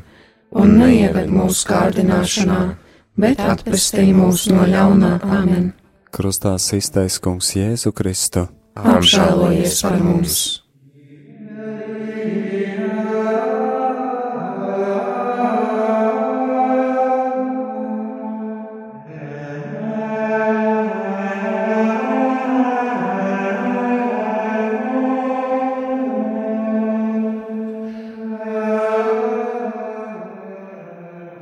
[0.60, 2.62] un neieved mūsu kārdināšanā,
[3.20, 5.72] bet atpestī mūs no ļaunā amen.
[6.10, 8.48] Krustā iztais kungs Jēzu Kristu.
[8.74, 10.59] Apžēlojies par mums!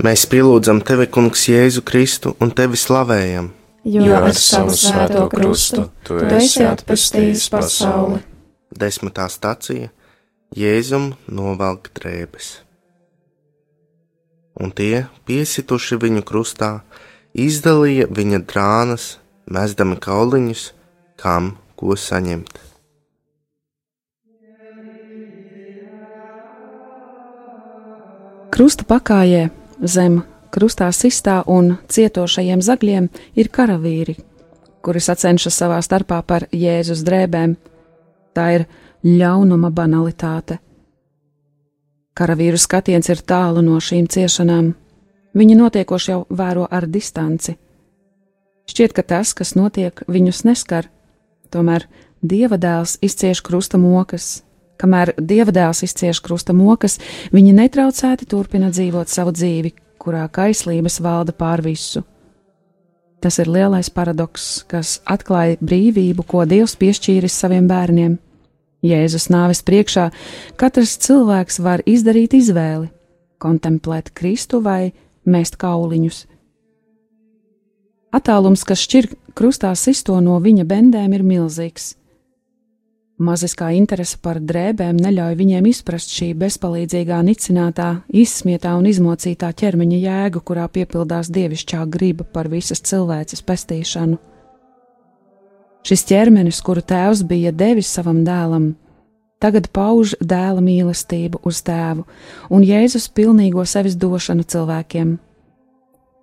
[0.08, 3.50] Mēs pielūdzam tevi, Kungs, Jēzu Kristu un tevi slavējam.
[3.84, 8.22] Jo ar savu svēto krustu tu esi atpestījis pasauli.
[8.72, 9.90] Desmitā stacija
[10.56, 12.48] Jēzum novelk drēbes.
[14.56, 16.70] Un tie, piesituši viņu krustā,
[17.36, 19.10] izdalīja viņa drānas,
[19.44, 20.64] mesdami kauliņus,
[21.20, 22.56] kam ko saņemt.
[28.56, 29.50] Krusta pakājē
[29.82, 34.16] zem krustā sistā un cietošajiem zagļiem ir karavīri,
[34.82, 37.56] kuri sacenšas savā starpā par Jēzus drēbēm.
[38.34, 38.66] Tā ir
[39.04, 40.58] ļaunuma banalitāte.
[42.18, 44.72] Karavīru skatiens ir tālu no šīm ciešanām.
[45.38, 47.54] Viņi notiekoši jau vēro ar distanci.
[48.68, 50.88] Šķiet, ka tas, kas notiek, viņus neskar.
[51.52, 51.86] Tomēr
[52.20, 54.42] dieva dēls izcieš krusta mokas.
[54.78, 56.98] Kamēr dieva dēls izcieš krusta mokas,
[57.34, 62.04] viņi netraucēti turpina dzīvot savu dzīvi, kurā kaislības valda pār visu.
[63.18, 68.14] Tas ir lielais paradoks, kas atklāja brīvību, ko Dievs piešķīris saviem bērniem.
[68.86, 70.04] Jēzus nāves priekšā
[70.56, 72.86] katrs cilvēks var izdarīt izvēli-
[73.44, 74.92] kontemplēt Kristu vai
[75.26, 76.26] mest kauliņus.
[78.14, 81.97] Attālums, kas šķir krustā sisto no viņa bendēm, ir milzīgs.
[83.18, 90.42] Maziskā interese par drēbēm neļauj viņiem izprast šī bezpalīdzīgā, nicinātā, izsmietā un izmocītā ķermeņa jēgu,
[90.46, 94.20] kurā piepildās dievišķā griba par visas cilvēces pestīšanu.
[95.82, 98.76] Šis ķermenis, kuru tēvs bija devis savam dēlam,
[99.42, 102.06] tagad pauž dēla mīlestību uz tēvu
[102.54, 105.16] un Jēzus pilnīgo sevis došanu cilvēkiem.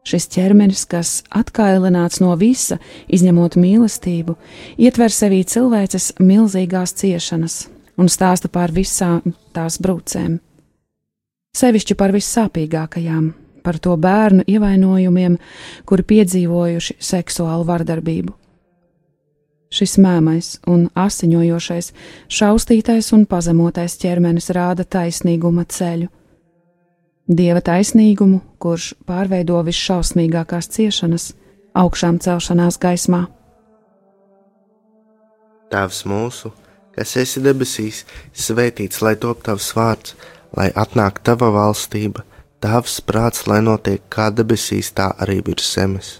[0.05, 2.77] Šis ķermenis, kas atkailināts no visa,
[3.09, 4.35] izņemot mīlestību,
[4.77, 7.55] ietver sevī cilvēces milzīgās ciešanas
[7.97, 10.37] un stāsta par visām tās brūcēm.
[11.57, 13.31] Sevišķi par vissāpīgākajām,
[13.65, 15.39] par to bērnu ievainojumiem,
[15.89, 18.35] kuri piedzīvojuši seksuālu vardarbību.
[19.73, 21.89] Šis mēmais un asiņojošais,
[22.29, 26.11] šaustītais un pazemotais ķermenis rāda taisnīguma ceļu
[27.25, 31.31] Dieva taisnīgumu, kurš pārveido visšausmīgākās ciešanas,
[31.73, 33.23] augšām celšanās gaismā.
[35.73, 36.51] Tēvs mūsu,
[36.93, 40.13] kas esi debesīs, svētīts lai top tavs vārds,
[40.53, 42.21] lai atnāk tava valstība,
[42.61, 46.11] tavs prāts, lai notiek kā debesīs, tā arī virs zemes.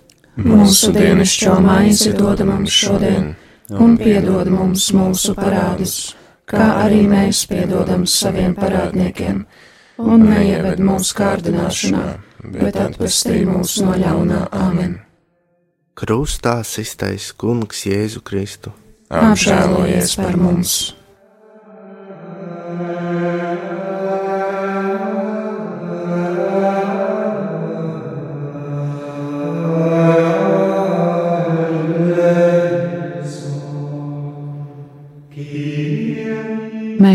[0.42, 3.36] Mūsu dienascho maizi dod mums šodien,
[3.78, 6.16] un piedod mums mūsu parādus,
[6.50, 9.46] kā arī mēs piedodam saviem parādniekiem
[10.02, 12.04] un neieved mūsu kārdināšanā,
[12.56, 15.00] bet atpestī mūs no ļaunā amen.
[15.96, 18.74] Krustā iztais kungs Jēzu Kristu.
[19.10, 20.78] Apžēlojies par mums!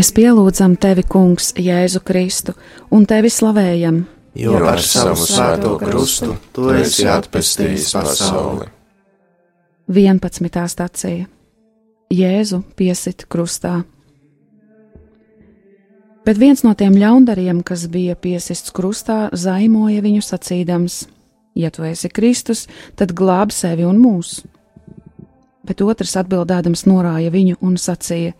[0.01, 2.55] Mēs pielūdzam tevi, Kungs, Jēzu Kristu,
[2.89, 3.99] un tevi slavējam.
[4.33, 8.65] Jo ar savu svēto krustu tu esi atpestījis pasauli.
[9.93, 10.57] 11.
[10.73, 11.27] stācija
[12.17, 13.75] Jēzu piesit krustā.
[16.25, 21.03] Bet viens no tiem ļaundariem, kas bija piesists krustā, zaimoja viņu sacīdams:
[21.53, 22.65] Ja tu esi Kristus,
[22.97, 24.39] tad glāb sevi un mūs.
[25.61, 28.33] Bet otrs atbildēdams norāja viņu un sacīja: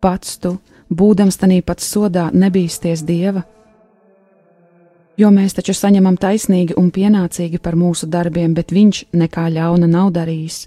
[0.00, 0.58] Pats tu,
[0.90, 3.44] būdams tanī pats sodā, nebīsties dieva
[5.18, 10.12] jo mēs taču saņemam taisnīgi un pienācīgi par mūsu darbiem, bet viņš nekā ļauna nav
[10.14, 10.66] darījis.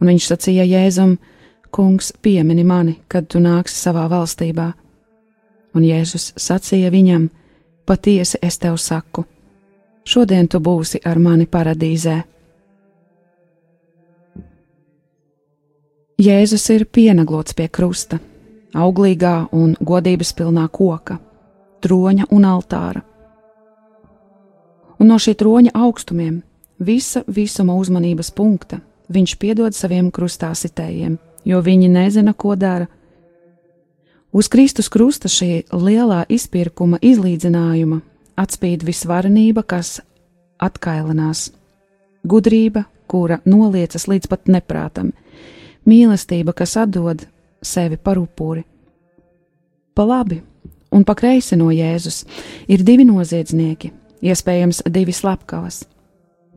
[0.00, 1.16] Un viņš sacīja Jēzum:
[1.74, 4.68] Kungs, piemini mani, kad tu nāksi savā valstībā.
[5.76, 7.28] Un Jēzus sacīja viņam:
[7.88, 9.24] Patiesi es tev saku,
[10.04, 12.20] šodien tu būsi ar mani paradīzē.
[16.18, 18.18] Jēzus ir pienaglots pie krusta,
[18.74, 21.20] auglīgā un godības pilnā koka,
[21.82, 23.04] troņa un altāra
[24.98, 26.42] un no šī troņa augstumiem,
[26.78, 28.80] visa visuma uzmanības punkta,
[29.12, 32.88] viņš piedod saviem krustāsitējiem, jo viņi nezina, ko dara.
[34.32, 38.02] Uz Kristus krusta šī lielā izpirkuma izlīdzinājuma
[38.38, 40.00] atspīd visvarenība, kas
[40.60, 41.48] atkailinās,
[42.28, 45.14] gudrība, kura noliecas līdz pat neprātam,
[45.86, 47.26] mīlestība, kas atdod
[47.62, 48.64] sevi par upuri.
[49.94, 50.42] Pa labi
[50.94, 52.24] un pa kreisi no Jēzus
[52.70, 53.92] ir divi noziedznieki,
[54.24, 55.84] iespējams, divi slepkavas.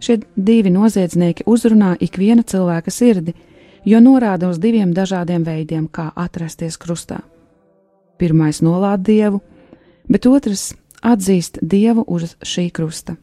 [0.01, 3.35] Šie divi noziedznieki uzrunā ikviena cilvēka sirdi,
[3.85, 7.21] jo norāda uz diviem dažādiem veidiem, kā atrasties krustā.
[8.17, 9.41] Pirmais nolādē dievu,
[10.09, 13.17] bet otrs atzīst dievu uz šī krusta.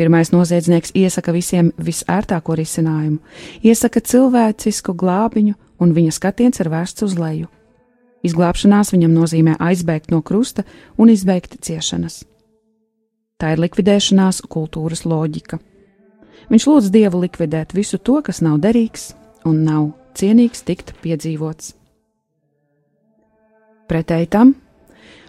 [0.00, 3.18] Pirmais noziedznieks iesaka visiem visērtāko risinājumu,
[3.60, 7.50] iesaka cilvēcisku glābiņu, un viņa skatiens ir vērsts uz leju.
[8.24, 10.64] Izglābšanās viņam nozīmē aizbēgt no krusta
[10.96, 12.22] un izbeigt ciešanas.
[13.36, 15.60] Tā ir likvidēšanās kultūras loģika.
[16.48, 19.10] Viņš lūdz Dievu likvidēt visu to, kas nav derīgs
[19.44, 21.74] un nav cienīgs tikt piedzīvots.
[23.84, 24.56] Pretēji tam,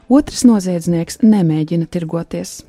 [0.08, 2.62] otrs noziedznieks nemēģina tirgoties.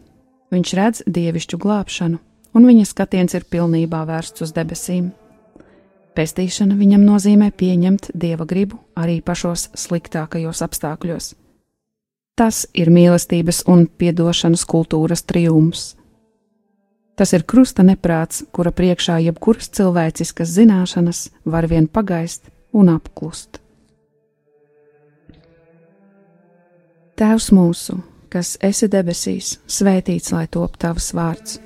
[0.52, 2.18] Viņš redz dievišķu glābšanu,
[2.52, 5.10] un viņa skatiens ir pilnībā vērsts uz debesīm.
[6.12, 11.32] Pestīšana viņam nozīmē pieņemt dieva gribu arī pašos sliktākajos apstākļos.
[12.36, 15.94] Tas ir mīlestības un atdošanas kultūras triumfs.
[17.16, 23.60] Tas ir krusta neprāts, kura priekšā jebkuras cilvēciskas zināšanas var vien pagaist un apklust.
[27.20, 28.00] Tēvs mūsu,
[28.32, 31.58] kas esi debesīs, svētīts lai top tavs vārds,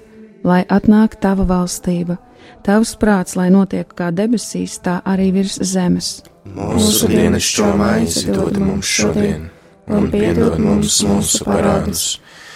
[0.45, 2.19] lai atnāk tava valstība,
[2.67, 6.17] tavs prāts, lai notiek kā debesīs, tā arī virs zemes.
[6.47, 9.49] Mūsu dienas šo maizi dod mums šodien
[9.87, 12.05] un piedod mums mūsu parādus,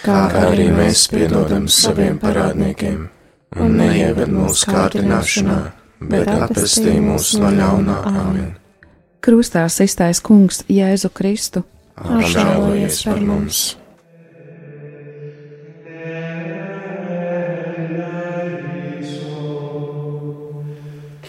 [0.03, 3.03] kā arī mēs piedodam saviem parādniekiem,
[3.59, 5.59] un neieved mūsu kārdināšanā,
[6.11, 8.49] bet atpestī mūs no ļaunā amen.
[9.21, 11.61] Krustā iztais kungs Jēzu Kristu.
[12.01, 13.61] Apžēlojies par mums!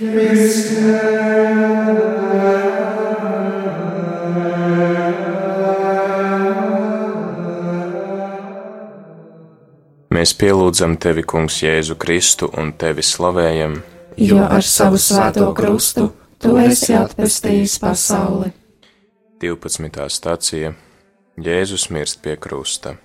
[0.02, 0.66] Mēs
[10.38, 13.78] pielūdzam tevi, Kungs, Jēzu Kristu un tevi slavējam,
[14.18, 16.10] jo ar savu svēto krustu
[16.42, 18.50] tu esi atpestījis pasauli.
[19.38, 20.10] 12.
[20.18, 20.74] stācija
[21.38, 22.98] Jēzus mirst pie krusta.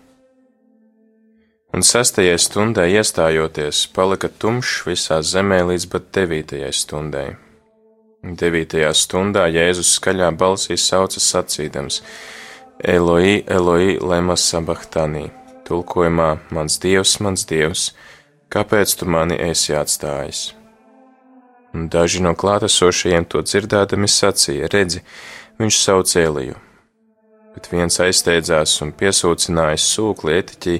[1.76, 7.28] Un sestajai stundai iestājoties, palika tumšs visā zemē līdz pat devītajai stundai.
[8.24, 12.02] Devītajā stundā Jēzus skaļā balsī sauca sacīdams:
[12.84, 15.28] Eloi, Eloi, lema sabachtanī!
[15.68, 17.90] tulkojumā Mans dievs, mans dievs,
[18.54, 20.54] kāpēc tu mani esi atstājis?
[21.76, 25.04] Un daži no klātesošajiem to dzirdēdami sacīja: Redzi,
[25.60, 26.67] viņš sauc Eliju.
[27.58, 30.78] Bet viens aizsteidzās un piesūcinājis sūkli etiķī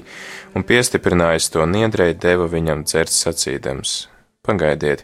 [0.54, 4.06] un piestiprinājis to niedrei deva viņam dzert sacīdams:
[4.46, 5.02] Pagaidiet,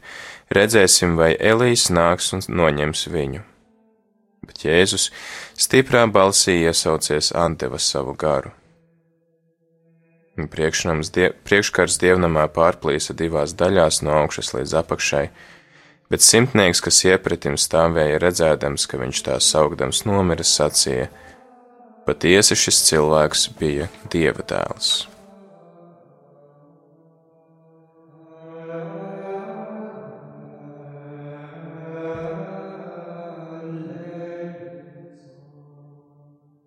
[0.55, 3.43] redzēsim, vai Elijas nāks un noņems viņu.
[4.47, 5.11] Bet Jēzus
[5.59, 8.55] stiprā balsī iesaucies Anteva savu garu
[10.35, 15.29] Die, priekškars dievnamā pārplīsa divās daļās no augšas līdz apakšai,
[16.11, 21.07] bet simtnieks, kas iepratim stāvēja redzēdams, ka viņš tā saugdams nomiris, sacīja:
[22.05, 24.93] Patiesi šis cilvēks bija dieva dēls.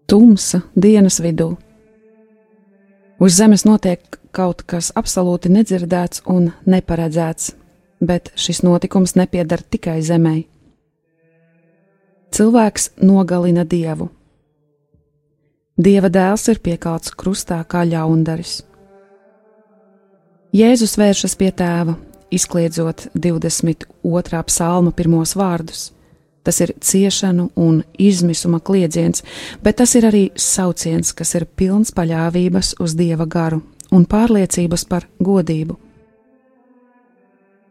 [0.08, 1.52] Tumsa dienas vidū
[3.20, 7.56] Uz zemes notiek kaut kas absolūti nedzirdēts un neparedzēts,
[8.02, 10.36] bet šis notikums nepiedara tikai zemē.
[12.30, 14.12] Cilvēks nogalina dievu.
[15.78, 18.64] Dieva dēls ir piekalts krustā kā ļaundaris.
[20.58, 21.94] Jēzus vēršas pie tēva,
[22.34, 24.40] izkliedzot 22.
[24.50, 25.92] psalma pirmos vārdus.
[26.42, 29.22] Tas ir ciešanu un izmisuma kliedziens,
[29.62, 33.62] bet tas ir arī sauciens, kas ir pilns paļāvības uz dieva garu
[33.94, 35.78] un pārliecības par godību.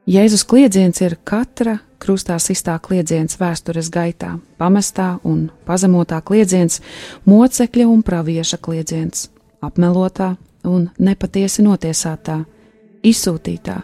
[0.07, 6.81] Jēzus kliedziens ir katra krustā sistā kliedziens vēstures gaitā, pamestā un pazemotā kliedziens,
[7.27, 9.29] mocekļa un pravieša kliedziens,
[9.65, 10.35] apmelotā
[10.67, 12.43] un nepatiesi notiesātā,
[13.07, 13.81] izsūtītā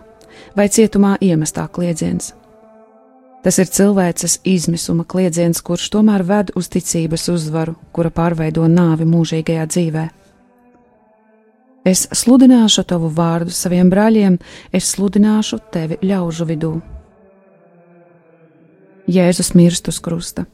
[0.56, 2.32] vai cietumā iemestā kliedziens.
[3.42, 9.66] Tas ir cilvēces izmisuma kliedziens, kurš tomēr ved uz ticības uzvaru, kura pārveido nāvi mūžīgajā
[9.66, 10.04] dzīvē.
[11.82, 14.38] Es sludināšu tavu vārdu saviem brāļiem,
[14.70, 16.76] es sludināšu tevi ļaužu vidū.
[19.12, 20.46] Jēzus mirst uz krusta.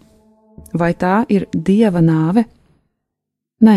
[0.74, 2.44] Vai tā ir dieva nāve?
[3.64, 3.76] Nē,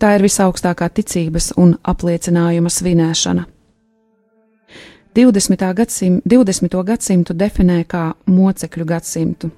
[0.00, 3.46] tā ir visaugstākā ticības un apliecinājuma svinēšana.
[5.14, 5.64] 20.
[5.74, 6.76] Gadsim, 20.
[6.86, 9.50] gadsimtu definē kā mocekļu gadsimtu.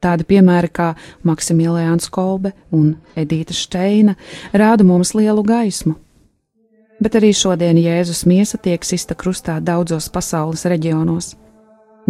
[0.00, 0.94] Tādi piemēri kā
[1.28, 4.14] Maksimiliāns Kolbe un Edīta Steina
[4.56, 5.98] rāda mums lielu gaismu.
[7.00, 11.34] Bet arī šodien Jēzus miesa tiek sista krustā daudzos pasaules reģionos.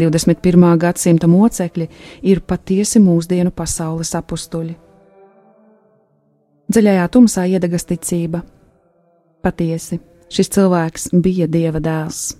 [0.00, 0.66] 21.
[0.80, 1.88] gadsimta mocekļi
[2.32, 4.76] ir patiesi mūsdienu pasaules apstuļi.
[6.70, 8.44] Dziļajā tumsā iedegas ticība.
[9.42, 9.98] Patiesi,
[10.30, 12.36] šis cilvēks bija dieva dēls.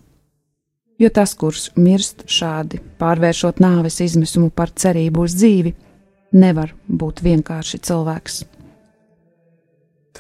[1.01, 5.73] Jo tas, kurš mirst šādi, pārvēršot nāves izmisumu par cerību uz dzīvi,
[6.37, 8.43] nevar būt vienkārši cilvēks.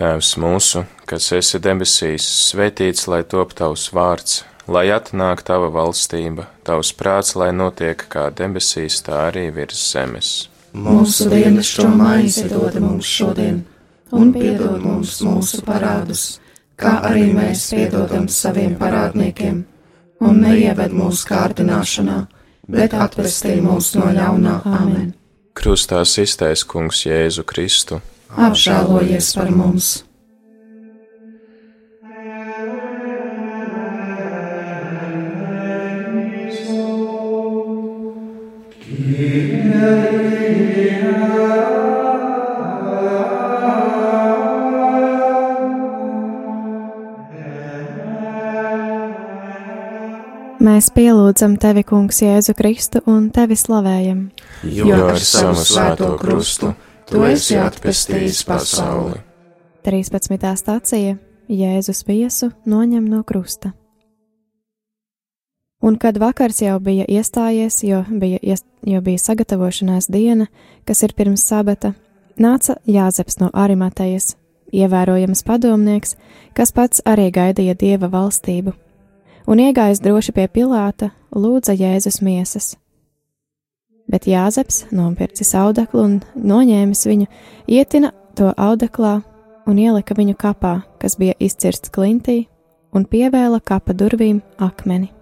[0.00, 6.92] Tēvs mūsu, kas esi debesīs, svētīts lai top tavs vārds lai atnāk tava valstība, tavs
[6.96, 10.30] prāts, lai notiek kā debesīs, tā arī virs zemes.
[10.70, 13.64] Mūsu dienascho maizi dod mums šodien,
[14.14, 16.38] un piedod mums mūsu parādus,
[16.78, 19.64] kā arī mēs piedodam saviem parādniekiem,
[20.22, 22.20] un neieved mūsu kārdināšanā,
[22.70, 25.10] bet atvestī mūs no ļaunā amen.
[25.58, 27.98] Krustā iztaisa kungs Jēzu Kristu.
[28.38, 30.09] Apžēlojies par mums!
[50.80, 54.22] Mēs pielūdzam tevi, Kungs, Jēzu Kristu un tevi slavējam.
[54.64, 56.70] Jo ar savu svēto krustu
[57.04, 59.18] tu esi atpestījis pasauli.
[59.84, 60.38] 13.
[60.56, 61.18] stācija
[61.52, 63.74] Jēzus viesu noņem no krusta.
[65.84, 70.48] Un kad vakars jau bija iestājies, jo bija, iest, jo bija sagatavošanās diena,
[70.88, 71.92] kas ir pirms sabata,
[72.40, 74.38] nāca Jāzeps no Arimatejas,
[74.72, 76.16] ievērojams padomnieks,
[76.56, 78.80] kas pats arī gaidīja dieva valstību
[79.46, 82.74] un iegājis droši pie Pilāta, lūdza Jēzus miesas.
[84.10, 87.28] Bet Jāzeps nopircis audeklu un noņēmis viņu,
[87.70, 89.20] ietina to audeklā
[89.70, 92.48] un ielika viņu kapā, kas bija izcirsts klintī,
[92.90, 95.12] un pievēla kapa durvīm akmeni.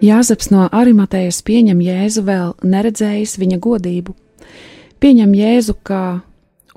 [0.00, 4.14] Jāzeps no Arimatejas pieņem Jēzu vēl neredzējis viņa godību,
[4.96, 6.04] pieņem Jēzu kā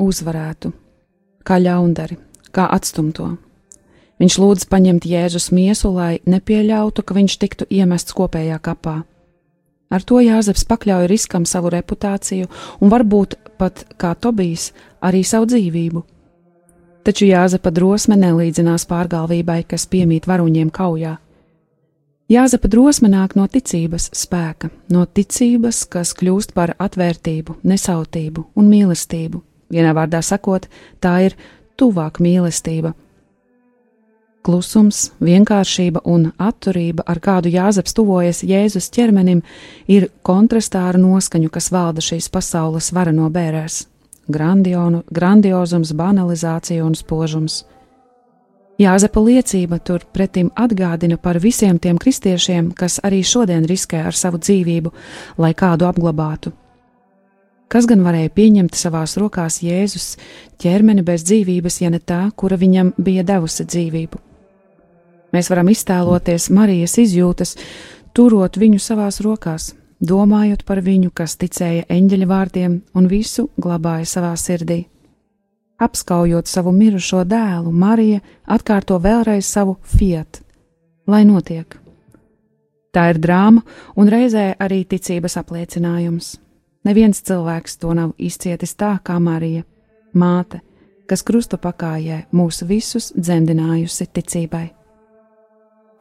[0.04, 0.74] uzvarētu,
[1.48, 2.18] kā ļaundari,
[2.54, 3.34] kā atstumto.
[4.22, 9.02] Viņš lūdz paņemt Jēzus miesu, lai nepieļautu, ka viņš tiktu iemests kopējā kapā.
[9.94, 12.48] Ar to Jāzeps pakļauj riskam savu reputāciju
[12.82, 16.04] un varbūt pat, kā Tobijs, arī savu dzīvību.
[17.04, 21.18] Taču Jāzepa drosme nelīdzinās pārgalvībai, kas piemīt varoņiem kaujā.
[22.32, 29.44] Jāzepa drosme nāk no ticības spēka, no ticības, kas kļūst par atvērtību, nesautību un mīlestību.
[29.74, 30.70] Vienā vārdā sakot,
[31.04, 31.36] tā ir
[31.84, 32.94] tuvāk mīlestība.
[34.44, 39.40] Klusums, vienkāršība un atturība, ar kādu Jāzeps tuvojas Jēzus ķermenim,
[39.88, 43.86] ir kontrastā ar noskaņu, kas valda šīs pasaules vareno bērēs-
[45.18, 47.64] grandiozums, banalizācija un spožums.
[48.80, 54.92] Jāzepa liecība turpretim atgādina par visiem tiem kristiešiem, kas arī šodien riskē ar savu dzīvību,
[55.38, 56.52] lai kādu apglabātu.
[57.74, 60.12] Kas gan varēja pieņemt savās rokās Jēzus
[60.62, 64.20] ķermeni bez dzīvības, ja ne tā, kura viņam bija devusi dzīvību?
[65.34, 67.56] Mēs varam iztēloties Marijas izjūtas,
[68.14, 74.36] turot viņu savās rokās, domājot par viņu, kas ticēja eņģeļa vārdiem un visu glabāja savā
[74.38, 74.84] sirdī.
[75.82, 80.44] Apskaujot savu mirušo dēlu, Marija atkārto vēlreiz savu fiat,
[81.10, 81.80] lai notiek.
[82.94, 83.66] Tā ir drāma
[83.98, 86.36] un reizē arī ticības apliecinājums.
[86.84, 89.64] Neviens cilvēks to nav izcietis tā kā Marija,
[90.14, 90.60] māte,
[91.08, 94.66] kas krusta pakājē mūsu visus dzemdinājusi ticībai.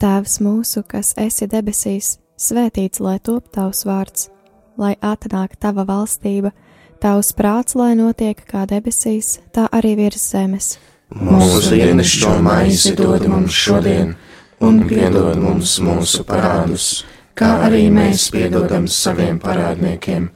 [0.02, 4.26] Tēvs mūsu, kas esi debesīs, svētīts lai top tavs vārds,
[4.74, 6.50] lai atnāk tava valstība,
[6.98, 10.74] tavs prāts, lai notiek kā debesīs, tā arī virs zemes.
[11.14, 14.16] Mūsu dienascho maizi dod mums šodien,
[14.58, 17.04] un piedod mums mūsu parādus,
[17.38, 20.30] kā arī mēs piedodam saviem parādniekiem,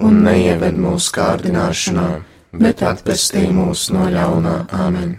[0.00, 2.08] un neieved mūsu kārdināšanā,
[2.58, 5.18] bet atpestī mūs no ļaunā amen.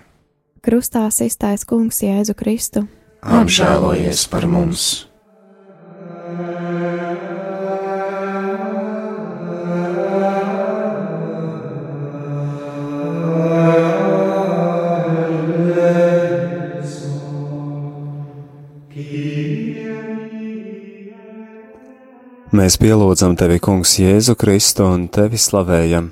[0.66, 2.88] Krustā iztais kungs Jēzu Kristu.
[3.22, 5.06] Apžēlojies par mums!
[22.56, 26.06] Mēs pielūdzam tevi, Kungs, Jēzu Kristu un tevi slavējam.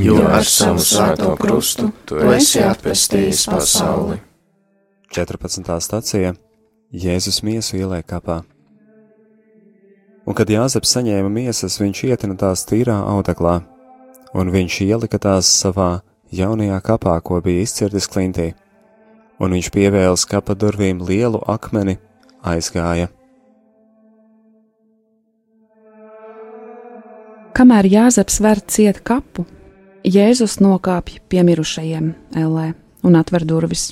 [0.00, 4.16] Jo ar savu svēto krustu tu esi atpestījis pasauli.
[5.12, 5.68] 14.
[5.84, 6.32] stācija
[7.04, 8.38] Jēzus miesu ieliek kapā.
[10.24, 13.58] Un kad Jāzeps saņēma miesas, viņš ietina tās tīrā audeklā,
[14.32, 15.98] un viņš ielika tās savā
[16.32, 18.54] jaunajā kapā, ko bija izcirtis klintī,
[19.36, 21.98] un viņš pievēlis kapa durvīm lielu akmeni,
[22.40, 23.12] aizgāja.
[27.50, 29.42] Kamēr Jāzeps ver ciet kapu,
[30.06, 32.68] Jēzus nokāpj pie mirušajiem ellē
[33.02, 33.90] un atver durvis.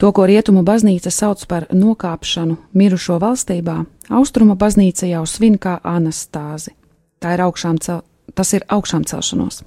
[0.00, 3.76] To, ko rietumu baznīca sauc par nokāpšanu mirušo valstībā,
[4.10, 6.72] austrumu baznīca jau svin kā anastāzi.
[7.20, 8.02] Tā ir augšām cel,
[8.34, 9.62] tas ir augšām celšanos.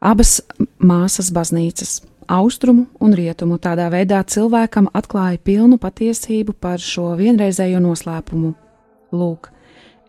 [0.00, 0.38] Abas
[0.78, 2.00] māsas baznīcas,
[2.30, 8.54] austrumu un rietumu, tādā veidā cilvēkam atklāja pilnu patiesību par šo vienreizējo noslēpumu.
[9.10, 9.50] Lūk,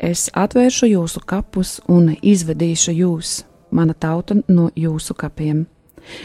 [0.02, 3.41] es atvēršu jūsu kapus un izvedīšu jūs,
[3.72, 5.68] mana tauta, no jūsu kapiem.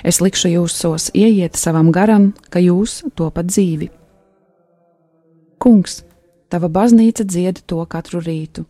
[0.03, 3.91] Es likšu jūsos ieiet savam garam, ka jūs topat dzīvi.
[5.61, 6.01] Kungs,
[6.49, 8.65] tava baznīca dzied to katru rītu,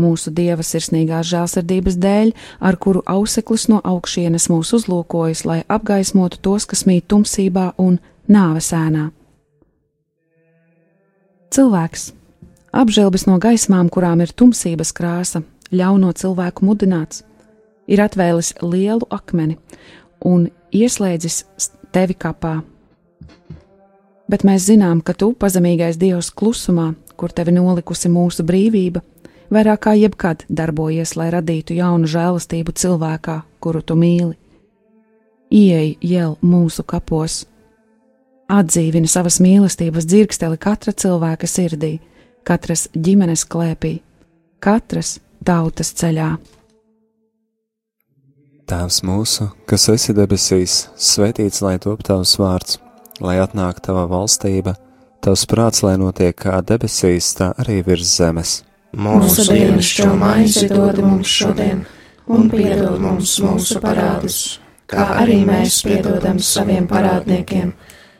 [0.00, 6.68] mūsu dieva sirsnīgās žēlsirdības dēļ, ar kuru auseklis no augšienes mūs uzlūkojas, lai apgaismotu tos,
[6.68, 7.98] kas mīt tumsībā un
[8.28, 9.10] nāves ēnā.
[11.50, 12.12] Cilvēks,
[12.72, 15.42] apžēlbis no gaismām, kurām ir tumsības krāsa,
[15.72, 17.24] ļauno cilvēku mudināts,
[17.90, 19.58] ir atvēlis lielu akmeni
[20.26, 21.44] un ieslēdzis
[21.92, 22.60] tevi kapā.
[24.30, 29.02] Bet mēs zinām, ka tu, pazemīgais Dievs, klusumā, kur tevi nolikusi mūsu brīvība,
[29.50, 34.36] vairāk kā jebkad darbojies, lai radītu jaunu žēlastību cilvēkā, kuru tu mīli.
[35.50, 37.42] Ieej jau mūsu kapos,
[38.50, 41.96] atdzīvini savas mīlestības dzirksteli katra cilvēka sirdī,
[42.46, 43.98] katras ģimenes klēpī,
[44.62, 46.30] katras tautas ceļā.
[48.70, 52.78] Tēvs mūsu, kas esi debesīs, svētīts lai top tavs vārds,
[53.18, 54.76] lai atnāk tava valstība,
[55.24, 58.60] tavs prāts, lai notiek kā debesīs, tā arī virs zemes.
[58.94, 61.82] Mūsu dienascho maizi dod mums šodien,
[62.30, 64.60] un piedod mums mūsu parādus,
[64.90, 67.74] kā arī mēs piedodam saviem parādniekiem,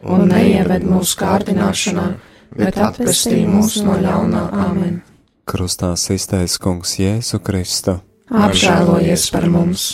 [0.06, 2.08] un neieved mūsu kārdināšanā,
[2.56, 5.00] bet atpestī mūs no ļaunā amen.
[5.50, 7.98] Krustā iztais kungs Jēzu Kristu.
[8.30, 9.88] Apžēlojies par mums!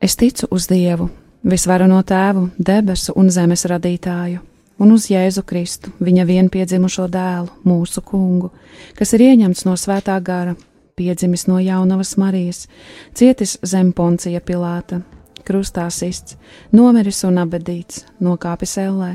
[0.00, 1.10] Es ticu uz Dievu,
[1.44, 4.40] visvarano tēvu, debesu un zemes radītāju,
[4.80, 8.50] un uz Jēzu Kristu, viņa vienpiedzimušo dēlu, mūsu kungu,
[8.96, 10.56] kas ir ieņemts no svētā gara,
[10.96, 12.66] piedzimis no jaunavas Marijas,
[13.16, 15.02] cietis zem poncija Pilāta,
[15.44, 16.36] krustā sists,
[16.72, 19.14] nomiris un abedīts, nokāpis ellē,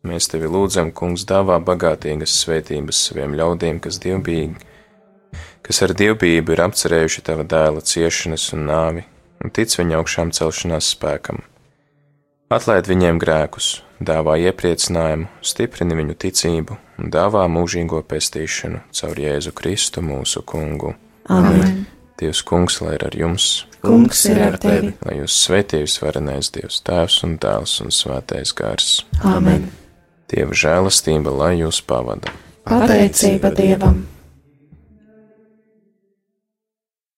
[0.00, 4.56] Mēs tevi lūdzam, Kungs, dāvā bagātīgas svētības saviem ļaudīm, kas dievbijīgi,
[5.66, 9.04] kas ar dievbijību ir apcerējuši tava dēla ciešanas un nāvi,
[9.44, 11.42] un tic viņa augšām celšanās spēkam.
[12.50, 20.02] Atlaid viņiem grēkus, dāvā iepriecinājumu, stiprini viņu ticību un dāvā mūžīgo pestīšanu caur Jēzu Kristu
[20.02, 20.96] mūsu kungu.
[21.28, 21.84] Amen!
[22.20, 23.44] Dievs, Kungs, lai ir ar jums!
[23.84, 24.90] Kungs ir ar tevi!
[25.06, 28.90] Lai jūs svētījus varenais Dievs, Tēvs un Dēls un Svētais Gars!
[29.24, 29.70] Amen!
[30.30, 32.30] Dieva žēlastība, lai jūs pavada!
[32.68, 34.04] Pateicība Dievam!